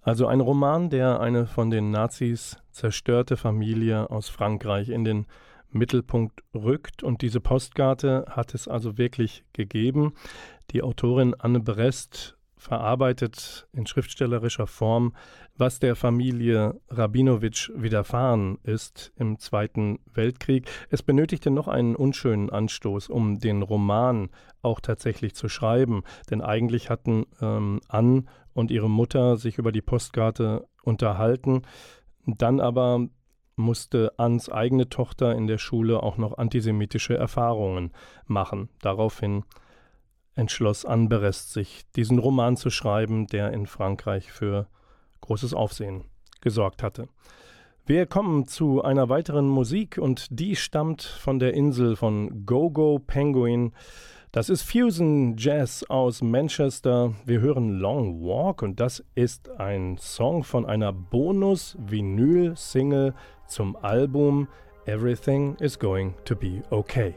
Also 0.01 0.25
ein 0.25 0.41
Roman, 0.41 0.89
der 0.89 1.19
eine 1.19 1.45
von 1.45 1.69
den 1.69 1.91
Nazis 1.91 2.57
zerstörte 2.71 3.37
Familie 3.37 4.09
aus 4.09 4.29
Frankreich 4.29 4.89
in 4.89 5.03
den 5.03 5.27
Mittelpunkt 5.77 6.43
rückt. 6.53 7.03
Und 7.03 7.21
diese 7.21 7.39
Postkarte 7.39 8.25
hat 8.29 8.53
es 8.53 8.67
also 8.67 8.97
wirklich 8.97 9.43
gegeben. 9.53 10.13
Die 10.71 10.81
Autorin 10.81 11.35
Anne 11.37 11.59
Brest 11.59 12.37
verarbeitet 12.57 13.67
in 13.71 13.85
schriftstellerischer 13.85 14.67
Form, 14.67 15.13
was 15.55 15.79
der 15.79 15.95
Familie 15.95 16.79
Rabinowitsch 16.89 17.71
widerfahren 17.75 18.57
ist 18.63 19.13
im 19.15 19.39
Zweiten 19.39 19.99
Weltkrieg. 20.13 20.67
Es 20.89 21.03
benötigte 21.03 21.51
noch 21.51 21.67
einen 21.67 21.95
unschönen 21.95 22.49
Anstoß, 22.49 23.09
um 23.09 23.39
den 23.39 23.61
Roman 23.61 24.29
auch 24.61 24.79
tatsächlich 24.79 25.35
zu 25.35 25.49
schreiben, 25.49 26.03
denn 26.29 26.41
eigentlich 26.41 26.89
hatten 26.89 27.25
ähm, 27.41 27.79
Anne 27.87 28.25
und 28.53 28.71
ihre 28.71 28.89
Mutter 28.89 29.37
sich 29.37 29.57
über 29.59 29.71
die 29.71 29.81
Postkarte 29.81 30.67
unterhalten. 30.83 31.61
Dann 32.25 32.59
aber 32.59 33.07
musste 33.57 34.13
Anns 34.17 34.49
eigene 34.49 34.87
Tochter 34.87 35.35
in 35.35 35.47
der 35.47 35.57
Schule 35.57 36.01
auch 36.01 36.17
noch 36.17 36.37
antisemitische 36.37 37.17
Erfahrungen 37.17 37.91
machen. 38.25 38.69
Daraufhin 38.81 39.43
entschloss 40.35 40.85
Anne 40.85 41.09
Berest 41.09 41.51
sich, 41.51 41.83
diesen 41.95 42.19
Roman 42.19 42.55
zu 42.55 42.69
schreiben, 42.69 43.27
der 43.27 43.51
in 43.51 43.67
Frankreich 43.67 44.31
für 44.31 44.67
großes 45.21 45.53
Aufsehen 45.53 46.05
gesorgt 46.39 46.83
hatte. 46.83 47.09
Wir 47.85 48.05
kommen 48.05 48.47
zu 48.47 48.83
einer 48.83 49.09
weiteren 49.09 49.47
Musik 49.47 49.97
und 49.97 50.27
die 50.29 50.55
stammt 50.55 51.01
von 51.01 51.39
der 51.39 51.53
Insel 51.53 51.95
von 51.95 52.45
Gogo 52.45 52.99
Penguin. 52.99 53.73
Das 54.33 54.49
ist 54.49 54.63
Fusion 54.63 55.37
Jazz 55.37 55.85
aus 55.87 56.21
Manchester. 56.21 57.13
Wir 57.25 57.39
hören 57.39 57.79
Long 57.79 58.21
Walk 58.21 58.61
und 58.61 58.81
das 58.81 59.05
ist 59.15 59.49
ein 59.51 59.97
Song 59.97 60.43
von 60.43 60.65
einer 60.65 60.91
Bonus-Vinyl-Single 60.91 63.13
zum 63.47 63.77
Album 63.83 64.47
Everything 64.85 65.57
is 65.59 65.75
Going 65.75 66.15
to 66.25 66.35
Be 66.35 66.61
Okay. 66.71 67.15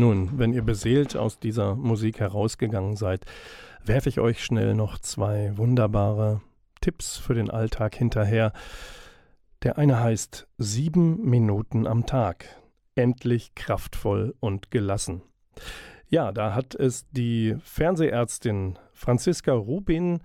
Nun, 0.00 0.38
wenn 0.38 0.54
ihr 0.54 0.62
beseelt 0.62 1.14
aus 1.14 1.40
dieser 1.40 1.74
Musik 1.74 2.20
herausgegangen 2.20 2.96
seid, 2.96 3.26
werfe 3.84 4.08
ich 4.08 4.18
euch 4.18 4.42
schnell 4.42 4.74
noch 4.74 4.98
zwei 4.98 5.52
wunderbare 5.58 6.40
Tipps 6.80 7.18
für 7.18 7.34
den 7.34 7.50
Alltag 7.50 7.96
hinterher. 7.96 8.54
Der 9.62 9.76
eine 9.76 10.00
heißt 10.00 10.48
sieben 10.56 11.20
Minuten 11.28 11.86
am 11.86 12.06
Tag. 12.06 12.46
Endlich 12.94 13.54
kraftvoll 13.54 14.34
und 14.40 14.70
gelassen. 14.70 15.20
Ja, 16.08 16.32
da 16.32 16.54
hat 16.54 16.74
es 16.74 17.06
die 17.10 17.56
Fernsehärztin 17.62 18.78
Franziska 18.94 19.52
Rubin 19.52 20.20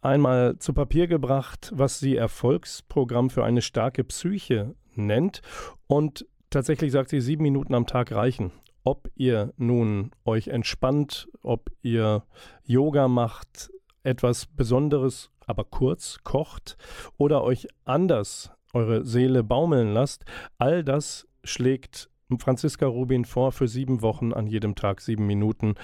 einmal 0.00 0.60
zu 0.60 0.74
Papier 0.74 1.08
gebracht, 1.08 1.72
was 1.74 1.98
sie 1.98 2.14
Erfolgsprogramm 2.14 3.30
für 3.30 3.42
eine 3.42 3.62
starke 3.62 4.04
Psyche 4.04 4.76
nennt. 4.94 5.42
Und 5.88 6.24
tatsächlich 6.50 6.92
sagt 6.92 7.10
sie, 7.10 7.20
sieben 7.20 7.42
Minuten 7.42 7.74
am 7.74 7.88
Tag 7.88 8.12
reichen. 8.12 8.52
Ob 8.84 9.10
ihr 9.14 9.52
nun 9.56 10.10
euch 10.24 10.48
entspannt, 10.48 11.28
ob 11.42 11.70
ihr 11.82 12.24
Yoga 12.64 13.06
macht, 13.08 13.70
etwas 14.02 14.46
Besonderes, 14.46 15.30
aber 15.46 15.64
kurz 15.64 16.18
kocht 16.24 16.76
oder 17.16 17.44
euch 17.44 17.68
anders 17.84 18.50
eure 18.72 19.04
Seele 19.04 19.44
baumeln 19.44 19.92
lasst, 19.92 20.24
all 20.58 20.82
das 20.82 21.28
schlägt 21.44 22.08
Franziska 22.38 22.86
Rubin 22.86 23.24
vor 23.24 23.52
für 23.52 23.68
sieben 23.68 24.00
Wochen 24.00 24.32
an 24.32 24.46
jedem 24.46 24.74
Tag 24.74 25.00
sieben 25.00 25.26
Minuten. 25.26 25.74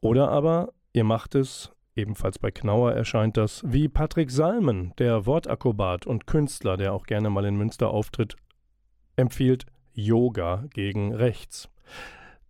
Oder 0.00 0.30
aber 0.30 0.72
ihr 0.92 1.04
macht 1.04 1.34
es, 1.34 1.72
ebenfalls 1.94 2.38
bei 2.38 2.50
Knauer 2.50 2.92
erscheint 2.92 3.36
das, 3.36 3.62
wie 3.66 3.88
Patrick 3.88 4.30
Salmen, 4.30 4.92
der 4.98 5.24
Wortakrobat 5.24 6.06
und 6.06 6.26
Künstler, 6.26 6.76
der 6.76 6.92
auch 6.92 7.06
gerne 7.06 7.30
mal 7.30 7.46
in 7.46 7.56
Münster 7.56 7.90
auftritt, 7.90 8.36
empfiehlt 9.16 9.64
Yoga 9.94 10.66
gegen 10.74 11.14
Rechts. 11.14 11.70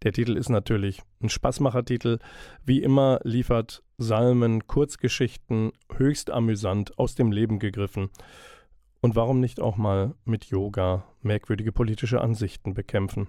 Der 0.02 0.12
Titel 0.12 0.36
ist 0.36 0.50
natürlich 0.50 1.02
ein 1.22 1.28
Spaßmachertitel. 1.28 2.18
Wie 2.64 2.82
immer 2.82 3.20
liefert 3.24 3.82
Salmen 3.98 4.66
Kurzgeschichten 4.66 5.72
höchst 5.94 6.30
amüsant 6.30 6.98
aus 6.98 7.14
dem 7.14 7.32
Leben 7.32 7.58
gegriffen. 7.58 8.10
Und 9.00 9.16
warum 9.16 9.40
nicht 9.40 9.60
auch 9.60 9.76
mal 9.76 10.14
mit 10.24 10.46
Yoga 10.46 11.04
merkwürdige 11.22 11.72
politische 11.72 12.20
Ansichten 12.20 12.74
bekämpfen? 12.74 13.28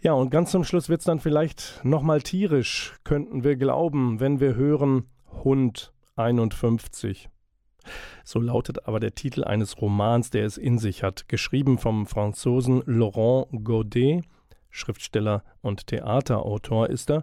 Ja, 0.00 0.14
und 0.14 0.30
ganz 0.30 0.50
zum 0.50 0.64
Schluss 0.64 0.88
wird 0.88 1.00
es 1.00 1.04
dann 1.04 1.20
vielleicht 1.20 1.80
nochmal 1.84 2.22
tierisch, 2.22 2.96
könnten 3.04 3.44
wir 3.44 3.54
glauben, 3.56 4.18
wenn 4.18 4.40
wir 4.40 4.56
hören 4.56 5.04
Hund 5.44 5.92
51. 6.16 7.28
So 8.24 8.40
lautet 8.40 8.86
aber 8.88 8.98
der 8.98 9.14
Titel 9.14 9.44
eines 9.44 9.80
Romans, 9.80 10.30
der 10.30 10.44
es 10.44 10.56
in 10.56 10.78
sich 10.78 11.02
hat, 11.02 11.28
geschrieben 11.28 11.78
vom 11.78 12.06
Franzosen 12.06 12.82
Laurent 12.86 13.46
Godet, 13.64 14.24
Schriftsteller 14.72 15.44
und 15.60 15.86
Theaterautor 15.86 16.90
ist 16.90 17.10
er, 17.10 17.22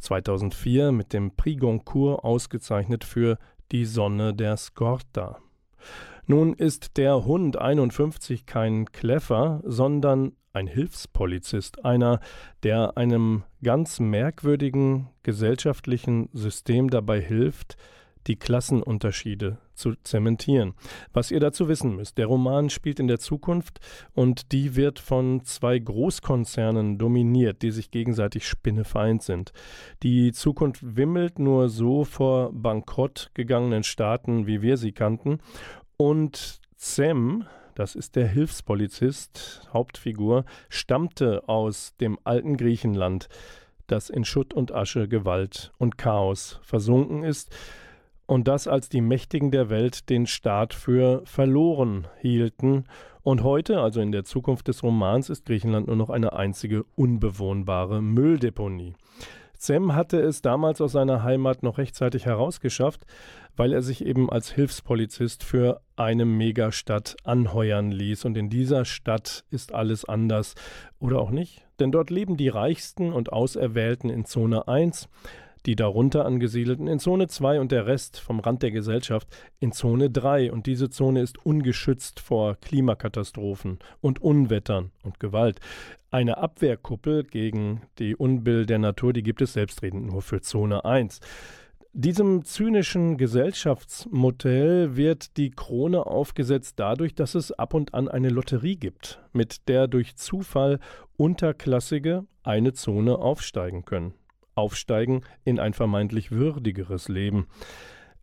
2004 0.00 0.92
mit 0.92 1.14
dem 1.14 1.34
Prix 1.34 1.60
Goncourt 1.60 2.22
ausgezeichnet 2.22 3.04
für 3.04 3.38
Die 3.72 3.86
Sonne 3.86 4.34
der 4.34 4.56
Scorta. 4.58 5.38
Nun 6.26 6.52
ist 6.52 6.98
der 6.98 7.24
Hund 7.24 7.56
51 7.56 8.44
kein 8.44 8.84
Kleffer, 8.92 9.62
sondern 9.64 10.32
ein 10.52 10.66
Hilfspolizist, 10.66 11.84
einer, 11.84 12.20
der 12.64 12.98
einem 12.98 13.44
ganz 13.62 14.00
merkwürdigen 14.00 15.08
gesellschaftlichen 15.22 16.28
System 16.32 16.90
dabei 16.90 17.20
hilft, 17.20 17.76
die 18.26 18.36
Klassenunterschiede 18.36 19.58
zu 19.78 19.94
zementieren. 20.02 20.74
Was 21.12 21.30
ihr 21.30 21.40
dazu 21.40 21.68
wissen 21.68 21.96
müsst, 21.96 22.18
der 22.18 22.26
Roman 22.26 22.68
spielt 22.68 23.00
in 23.00 23.08
der 23.08 23.18
Zukunft 23.18 23.80
und 24.14 24.52
die 24.52 24.76
wird 24.76 24.98
von 24.98 25.42
zwei 25.44 25.78
Großkonzernen 25.78 26.98
dominiert, 26.98 27.62
die 27.62 27.70
sich 27.70 27.90
gegenseitig 27.90 28.46
spinnefeind 28.46 29.22
sind. 29.22 29.52
Die 30.02 30.32
Zukunft 30.32 30.96
wimmelt 30.96 31.38
nur 31.38 31.68
so 31.68 32.04
vor 32.04 32.52
bankrott 32.52 33.30
gegangenen 33.34 33.84
Staaten, 33.84 34.46
wie 34.46 34.62
wir 34.62 34.76
sie 34.76 34.92
kannten. 34.92 35.38
Und 35.96 36.60
Sem, 36.76 37.44
das 37.74 37.94
ist 37.94 38.16
der 38.16 38.28
Hilfspolizist, 38.28 39.68
Hauptfigur, 39.72 40.44
stammte 40.68 41.48
aus 41.48 41.94
dem 42.00 42.18
alten 42.24 42.56
Griechenland, 42.56 43.28
das 43.86 44.10
in 44.10 44.24
Schutt 44.24 44.52
und 44.52 44.72
Asche, 44.72 45.08
Gewalt 45.08 45.72
und 45.78 45.98
Chaos 45.98 46.60
versunken 46.62 47.24
ist 47.24 47.50
und 48.28 48.46
das 48.46 48.68
als 48.68 48.90
die 48.90 49.00
Mächtigen 49.00 49.50
der 49.50 49.70
Welt 49.70 50.10
den 50.10 50.26
Staat 50.26 50.74
für 50.74 51.22
verloren 51.24 52.06
hielten. 52.20 52.84
Und 53.22 53.42
heute, 53.42 53.80
also 53.80 54.02
in 54.02 54.12
der 54.12 54.24
Zukunft 54.24 54.68
des 54.68 54.82
Romans, 54.82 55.30
ist 55.30 55.46
Griechenland 55.46 55.86
nur 55.86 55.96
noch 55.96 56.10
eine 56.10 56.34
einzige 56.34 56.84
unbewohnbare 56.94 58.02
Mülldeponie. 58.02 58.94
Zem 59.56 59.94
hatte 59.94 60.20
es 60.20 60.42
damals 60.42 60.82
aus 60.82 60.92
seiner 60.92 61.22
Heimat 61.22 61.62
noch 61.62 61.78
rechtzeitig 61.78 62.26
herausgeschafft, 62.26 63.06
weil 63.56 63.72
er 63.72 63.80
sich 63.80 64.04
eben 64.04 64.30
als 64.30 64.52
Hilfspolizist 64.52 65.42
für 65.42 65.80
eine 65.96 66.26
Megastadt 66.26 67.16
anheuern 67.24 67.90
ließ. 67.90 68.26
Und 68.26 68.36
in 68.36 68.50
dieser 68.50 68.84
Stadt 68.84 69.44
ist 69.50 69.74
alles 69.74 70.04
anders. 70.04 70.54
Oder 71.00 71.18
auch 71.18 71.30
nicht? 71.30 71.66
Denn 71.80 71.92
dort 71.92 72.10
leben 72.10 72.36
die 72.36 72.48
Reichsten 72.48 73.10
und 73.10 73.32
Auserwählten 73.32 74.10
in 74.10 74.26
Zone 74.26 74.68
1 74.68 75.08
die 75.68 75.76
darunter 75.76 76.24
angesiedelten 76.24 76.86
in 76.88 76.98
Zone 76.98 77.28
2 77.28 77.60
und 77.60 77.72
der 77.72 77.86
Rest 77.86 78.20
vom 78.20 78.40
Rand 78.40 78.62
der 78.62 78.70
Gesellschaft 78.70 79.28
in 79.60 79.70
Zone 79.70 80.08
3. 80.08 80.50
Und 80.50 80.64
diese 80.64 80.88
Zone 80.88 81.20
ist 81.20 81.44
ungeschützt 81.44 82.20
vor 82.20 82.56
Klimakatastrophen 82.56 83.78
und 84.00 84.18
Unwettern 84.18 84.92
und 85.02 85.20
Gewalt. 85.20 85.60
Eine 86.10 86.38
Abwehrkuppel 86.38 87.22
gegen 87.22 87.82
die 87.98 88.16
Unbill 88.16 88.64
der 88.64 88.78
Natur, 88.78 89.12
die 89.12 89.22
gibt 89.22 89.42
es 89.42 89.52
selbstredend 89.52 90.06
nur 90.06 90.22
für 90.22 90.40
Zone 90.40 90.86
1. 90.86 91.20
Diesem 91.92 92.46
zynischen 92.46 93.18
Gesellschaftsmodell 93.18 94.96
wird 94.96 95.36
die 95.36 95.50
Krone 95.50 96.06
aufgesetzt 96.06 96.80
dadurch, 96.80 97.14
dass 97.14 97.34
es 97.34 97.52
ab 97.52 97.74
und 97.74 97.92
an 97.92 98.08
eine 98.08 98.30
Lotterie 98.30 98.76
gibt, 98.76 99.20
mit 99.34 99.68
der 99.68 99.86
durch 99.86 100.16
Zufall 100.16 100.80
Unterklassige 101.18 102.24
eine 102.42 102.72
Zone 102.72 103.18
aufsteigen 103.18 103.84
können 103.84 104.14
aufsteigen 104.58 105.22
in 105.44 105.58
ein 105.58 105.72
vermeintlich 105.72 106.30
würdigeres 106.30 107.08
Leben. 107.08 107.46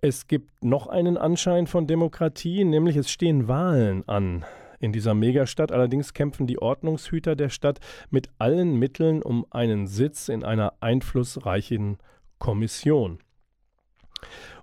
Es 0.02 0.28
gibt 0.28 0.64
noch 0.64 0.88
einen 0.88 1.18
Anschein 1.18 1.66
von 1.66 1.88
Demokratie, 1.88 2.64
nämlich 2.64 2.96
es 2.96 3.10
stehen 3.10 3.48
Wahlen 3.48 4.08
an. 4.08 4.46
In 4.80 4.92
dieser 4.92 5.14
Megastadt 5.14 5.72
allerdings 5.72 6.14
kämpfen 6.14 6.46
die 6.46 6.62
Ordnungshüter 6.62 7.36
der 7.36 7.50
Stadt 7.50 7.80
mit 8.12 8.30
allen 8.38 8.78
Mitteln 8.78 9.24
um 9.24 9.46
einen 9.50 9.88
Sitz 9.88 10.30
in 10.30 10.44
einer 10.44 10.74
einflussreichen 10.82 11.98
Kommission. 12.38 13.20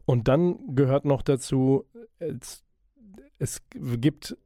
Und 0.05 0.29
dann 0.29 0.77
gehört 0.77 1.05
noch 1.05 1.23
dazu, 1.23 1.87
es, 2.18 2.62
es 3.39 3.62
gibt 3.73 4.37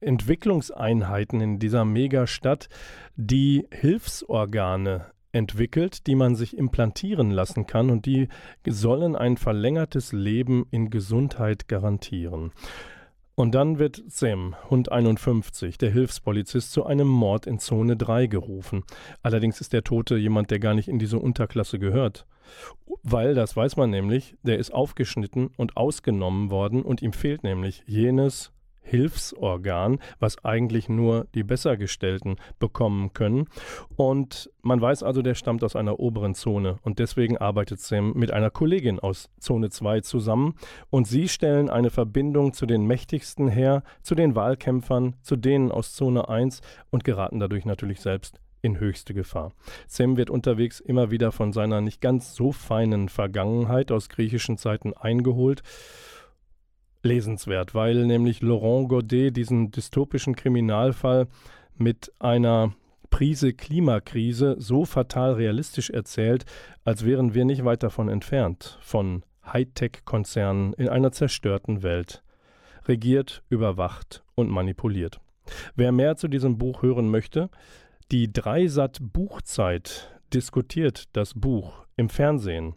Entwicklungseinheiten 0.00 1.40
in 1.40 1.58
dieser 1.58 1.84
Megastadt, 1.84 2.68
die 3.16 3.66
Hilfsorgane 3.72 5.06
entwickelt, 5.34 6.06
die 6.06 6.14
man 6.14 6.36
sich 6.36 6.56
implantieren 6.56 7.30
lassen 7.30 7.66
kann 7.66 7.90
und 7.90 8.06
die 8.06 8.28
sollen 8.66 9.16
ein 9.16 9.36
verlängertes 9.36 10.12
Leben 10.12 10.66
in 10.70 10.90
Gesundheit 10.90 11.68
garantieren. 11.68 12.52
Und 13.36 13.56
dann 13.56 13.80
wird 13.80 14.00
Sam, 14.06 14.54
Hund 14.70 14.92
51, 14.92 15.76
der 15.76 15.90
Hilfspolizist, 15.90 16.70
zu 16.70 16.86
einem 16.86 17.08
Mord 17.08 17.46
in 17.46 17.58
Zone 17.58 17.96
3 17.96 18.28
gerufen. 18.28 18.84
Allerdings 19.22 19.60
ist 19.60 19.72
der 19.72 19.82
Tote 19.82 20.16
jemand, 20.16 20.52
der 20.52 20.60
gar 20.60 20.74
nicht 20.74 20.86
in 20.88 21.00
diese 21.00 21.18
Unterklasse 21.18 21.80
gehört. 21.80 22.26
Weil, 23.02 23.34
das 23.34 23.56
weiß 23.56 23.76
man 23.76 23.90
nämlich, 23.90 24.36
der 24.44 24.58
ist 24.58 24.72
aufgeschnitten 24.72 25.50
und 25.56 25.76
ausgenommen 25.76 26.50
worden 26.50 26.82
und 26.82 27.02
ihm 27.02 27.12
fehlt 27.12 27.42
nämlich 27.42 27.82
jenes 27.86 28.53
Hilfsorgan, 28.84 29.98
was 30.20 30.44
eigentlich 30.44 30.88
nur 30.88 31.26
die 31.34 31.42
Bessergestellten 31.42 32.36
bekommen 32.58 33.12
können. 33.12 33.46
Und 33.96 34.50
man 34.62 34.80
weiß 34.80 35.02
also, 35.02 35.22
der 35.22 35.34
stammt 35.34 35.64
aus 35.64 35.74
einer 35.74 35.98
oberen 35.98 36.34
Zone 36.34 36.76
und 36.82 36.98
deswegen 36.98 37.38
arbeitet 37.38 37.80
Sam 37.80 38.12
mit 38.14 38.30
einer 38.30 38.50
Kollegin 38.50 39.00
aus 39.00 39.30
Zone 39.40 39.70
2 39.70 40.00
zusammen 40.00 40.54
und 40.90 41.06
sie 41.06 41.28
stellen 41.28 41.68
eine 41.70 41.90
Verbindung 41.90 42.52
zu 42.52 42.66
den 42.66 42.86
Mächtigsten 42.86 43.48
her, 43.48 43.82
zu 44.02 44.14
den 44.14 44.36
Wahlkämpfern, 44.36 45.14
zu 45.22 45.36
denen 45.36 45.72
aus 45.72 45.94
Zone 45.94 46.28
1 46.28 46.60
und 46.90 47.04
geraten 47.04 47.40
dadurch 47.40 47.64
natürlich 47.64 48.00
selbst 48.00 48.38
in 48.64 48.80
höchste 48.80 49.14
Gefahr. 49.14 49.52
Sam 49.86 50.16
wird 50.16 50.30
unterwegs 50.30 50.80
immer 50.80 51.10
wieder 51.10 51.32
von 51.32 51.52
seiner 51.52 51.80
nicht 51.80 52.00
ganz 52.00 52.34
so 52.34 52.52
feinen 52.52 53.08
Vergangenheit 53.08 53.92
aus 53.92 54.08
griechischen 54.08 54.56
Zeiten 54.56 54.94
eingeholt 54.94 55.62
lesenswert, 57.04 57.74
weil 57.74 58.06
nämlich 58.06 58.42
Laurent 58.42 58.88
Godet 58.88 59.36
diesen 59.36 59.70
dystopischen 59.70 60.34
Kriminalfall 60.34 61.28
mit 61.76 62.12
einer 62.18 62.74
Prise 63.10 63.52
Klimakrise 63.52 64.56
so 64.58 64.84
fatal 64.84 65.34
realistisch 65.34 65.90
erzählt, 65.90 66.44
als 66.84 67.04
wären 67.04 67.34
wir 67.34 67.44
nicht 67.44 67.64
weit 67.64 67.82
davon 67.82 68.08
entfernt, 68.08 68.78
von 68.80 69.22
Hightech-Konzernen 69.46 70.72
in 70.72 70.88
einer 70.88 71.12
zerstörten 71.12 71.82
Welt, 71.82 72.24
regiert, 72.86 73.42
überwacht 73.48 74.24
und 74.34 74.50
manipuliert. 74.50 75.20
Wer 75.76 75.92
mehr 75.92 76.16
zu 76.16 76.28
diesem 76.28 76.58
Buch 76.58 76.82
hören 76.82 77.08
möchte, 77.08 77.50
Die 78.10 78.32
Dreisat 78.32 78.98
Buchzeit 79.00 80.10
diskutiert 80.32 81.04
das 81.14 81.32
Buch 81.34 81.86
im 81.96 82.08
Fernsehen. 82.10 82.74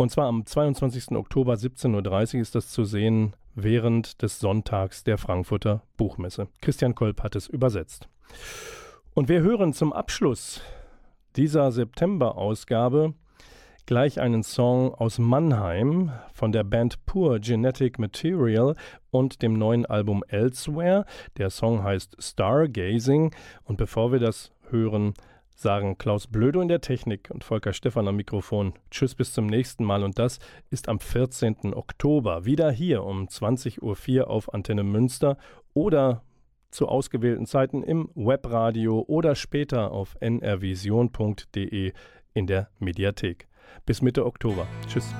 Und 0.00 0.08
zwar 0.08 0.28
am 0.28 0.46
22. 0.46 1.10
Oktober 1.10 1.52
17.30 1.52 2.36
Uhr 2.36 2.40
ist 2.40 2.54
das 2.54 2.70
zu 2.70 2.84
sehen 2.84 3.34
während 3.54 4.22
des 4.22 4.38
Sonntags 4.38 5.04
der 5.04 5.18
Frankfurter 5.18 5.82
Buchmesse. 5.98 6.48
Christian 6.62 6.94
Kolb 6.94 7.22
hat 7.22 7.36
es 7.36 7.48
übersetzt. 7.48 8.08
Und 9.12 9.28
wir 9.28 9.42
hören 9.42 9.74
zum 9.74 9.92
Abschluss 9.92 10.62
dieser 11.36 11.70
September-Ausgabe 11.70 13.12
gleich 13.84 14.20
einen 14.20 14.42
Song 14.42 14.94
aus 14.94 15.18
Mannheim 15.18 16.12
von 16.32 16.50
der 16.50 16.64
Band 16.64 17.04
Pure 17.04 17.38
Genetic 17.38 17.98
Material 17.98 18.76
und 19.10 19.42
dem 19.42 19.52
neuen 19.52 19.84
Album 19.84 20.24
Elsewhere. 20.28 21.04
Der 21.36 21.50
Song 21.50 21.82
heißt 21.82 22.16
Stargazing. 22.18 23.34
Und 23.64 23.76
bevor 23.76 24.12
wir 24.12 24.18
das 24.18 24.50
hören, 24.70 25.12
sagen 25.60 25.98
Klaus 25.98 26.26
Blödo 26.26 26.60
in 26.60 26.68
der 26.68 26.80
Technik 26.80 27.30
und 27.30 27.44
Volker 27.44 27.72
Stephan 27.72 28.08
am 28.08 28.16
Mikrofon. 28.16 28.72
Tschüss 28.90 29.14
bis 29.14 29.32
zum 29.32 29.46
nächsten 29.46 29.84
Mal 29.84 30.02
und 30.02 30.18
das 30.18 30.38
ist 30.70 30.88
am 30.88 30.98
14. 30.98 31.74
Oktober 31.74 32.46
wieder 32.46 32.70
hier 32.70 33.04
um 33.04 33.26
20.04 33.26 34.20
Uhr 34.20 34.30
auf 34.30 34.54
Antenne 34.54 34.84
Münster 34.84 35.36
oder 35.74 36.22
zu 36.70 36.88
ausgewählten 36.88 37.46
Zeiten 37.46 37.82
im 37.82 38.08
Webradio 38.14 39.04
oder 39.06 39.34
später 39.34 39.92
auf 39.92 40.16
nrvision.de 40.20 41.92
in 42.32 42.46
der 42.46 42.68
Mediathek. 42.78 43.48
Bis 43.84 44.02
Mitte 44.02 44.24
Oktober. 44.24 44.66
Tschüss. 44.88 45.14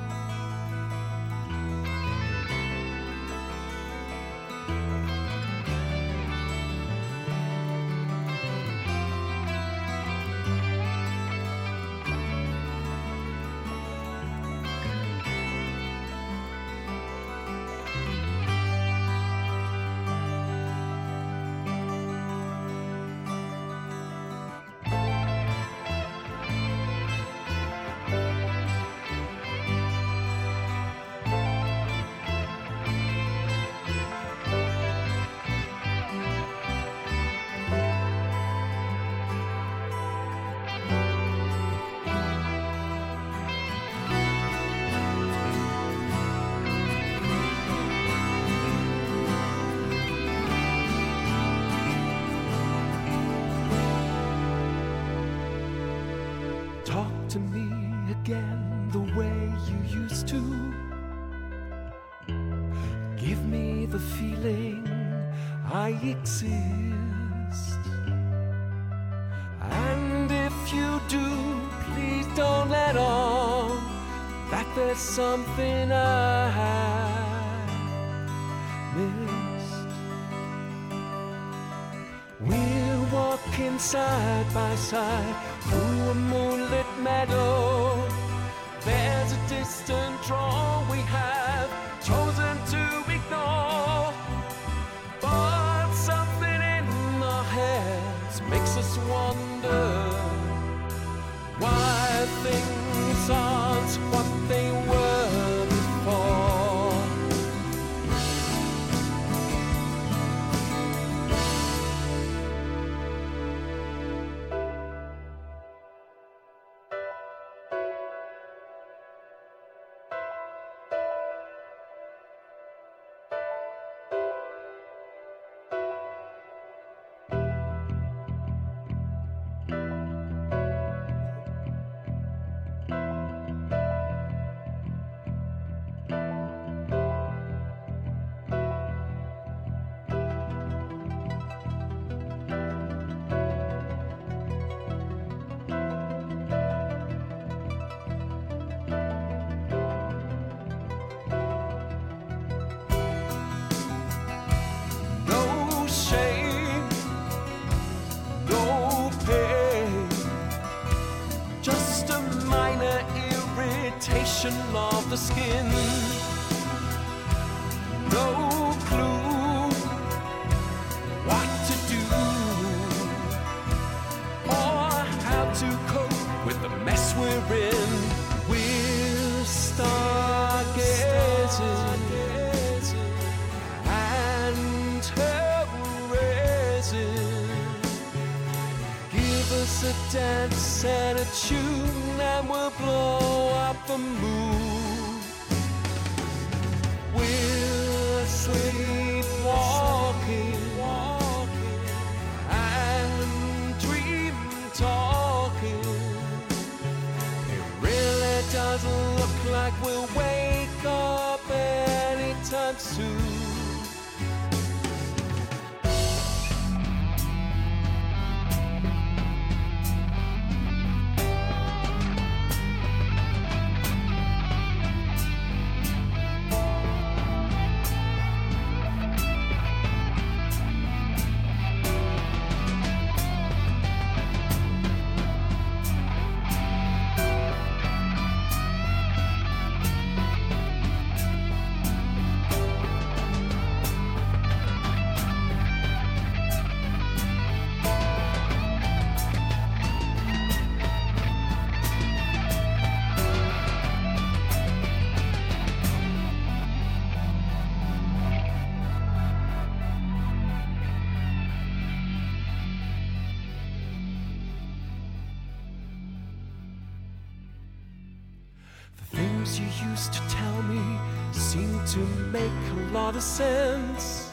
the. 273.20 274.30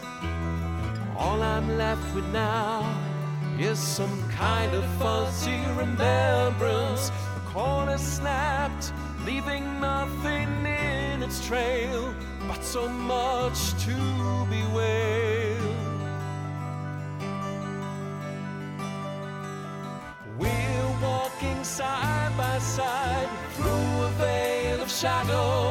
All 1.17 1.41
I'm 1.41 1.77
left 1.77 2.15
with 2.15 2.25
now 2.31 2.85
is 3.59 3.79
some 3.79 4.29
kind 4.29 4.73
of 4.73 4.85
fuzzy 4.99 5.59
remembrance. 5.75 7.11
A 7.35 7.41
corner 7.49 7.97
snapped, 7.97 8.93
leaving 9.25 9.81
nothing 9.81 10.65
in 10.65 11.21
its 11.21 11.45
trail, 11.45 12.13
but 12.47 12.63
so 12.63 12.87
much 12.87 13.73
to 13.85 13.95
bewail. 14.49 15.75
We're 20.37 20.91
walking 21.01 21.63
side 21.63 22.33
by 22.37 22.59
side 22.59 23.29
through 23.55 24.03
a 24.05 24.11
veil 24.17 24.81
of 24.81 24.89
shadow. 24.89 25.66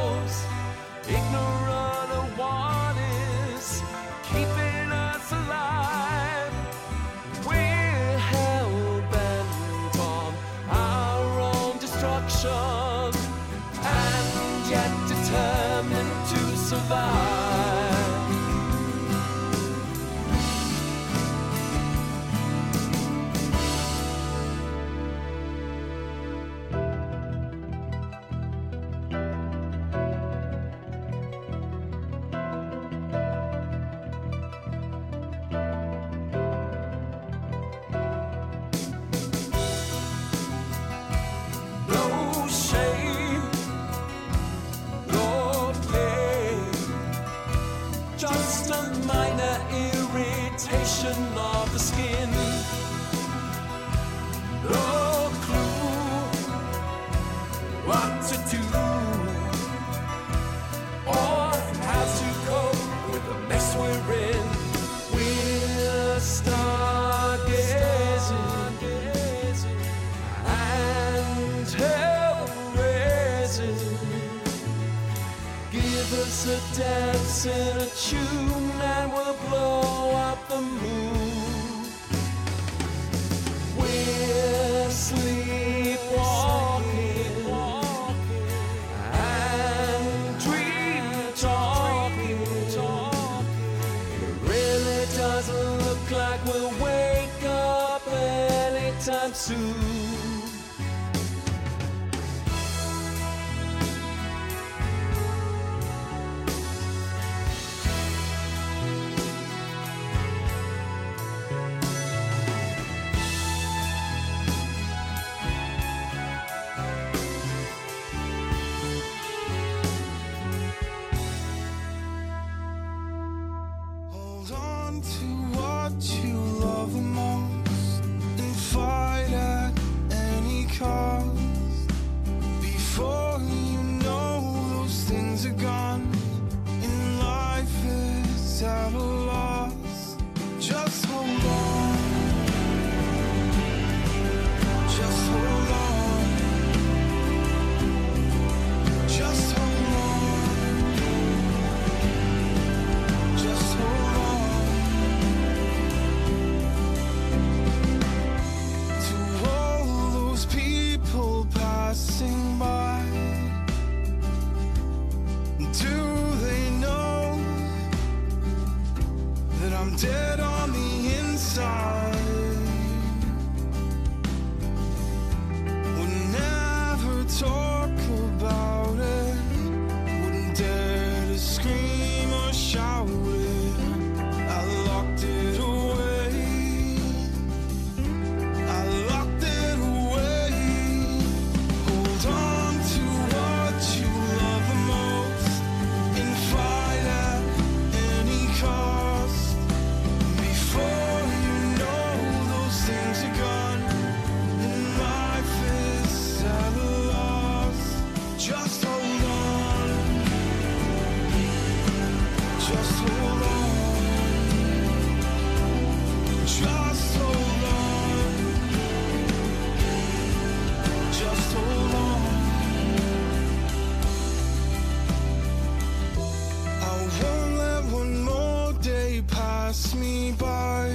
pass 229.66 229.94
me 229.96 230.32
by. 230.38 230.94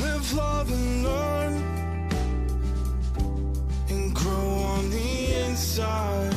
Live, 0.00 0.32
love 0.32 0.70
and 0.72 1.04
learn 1.04 1.54
And 3.90 4.14
grow 4.14 4.48
on 4.74 4.90
the 4.90 5.10
inside. 5.44 6.27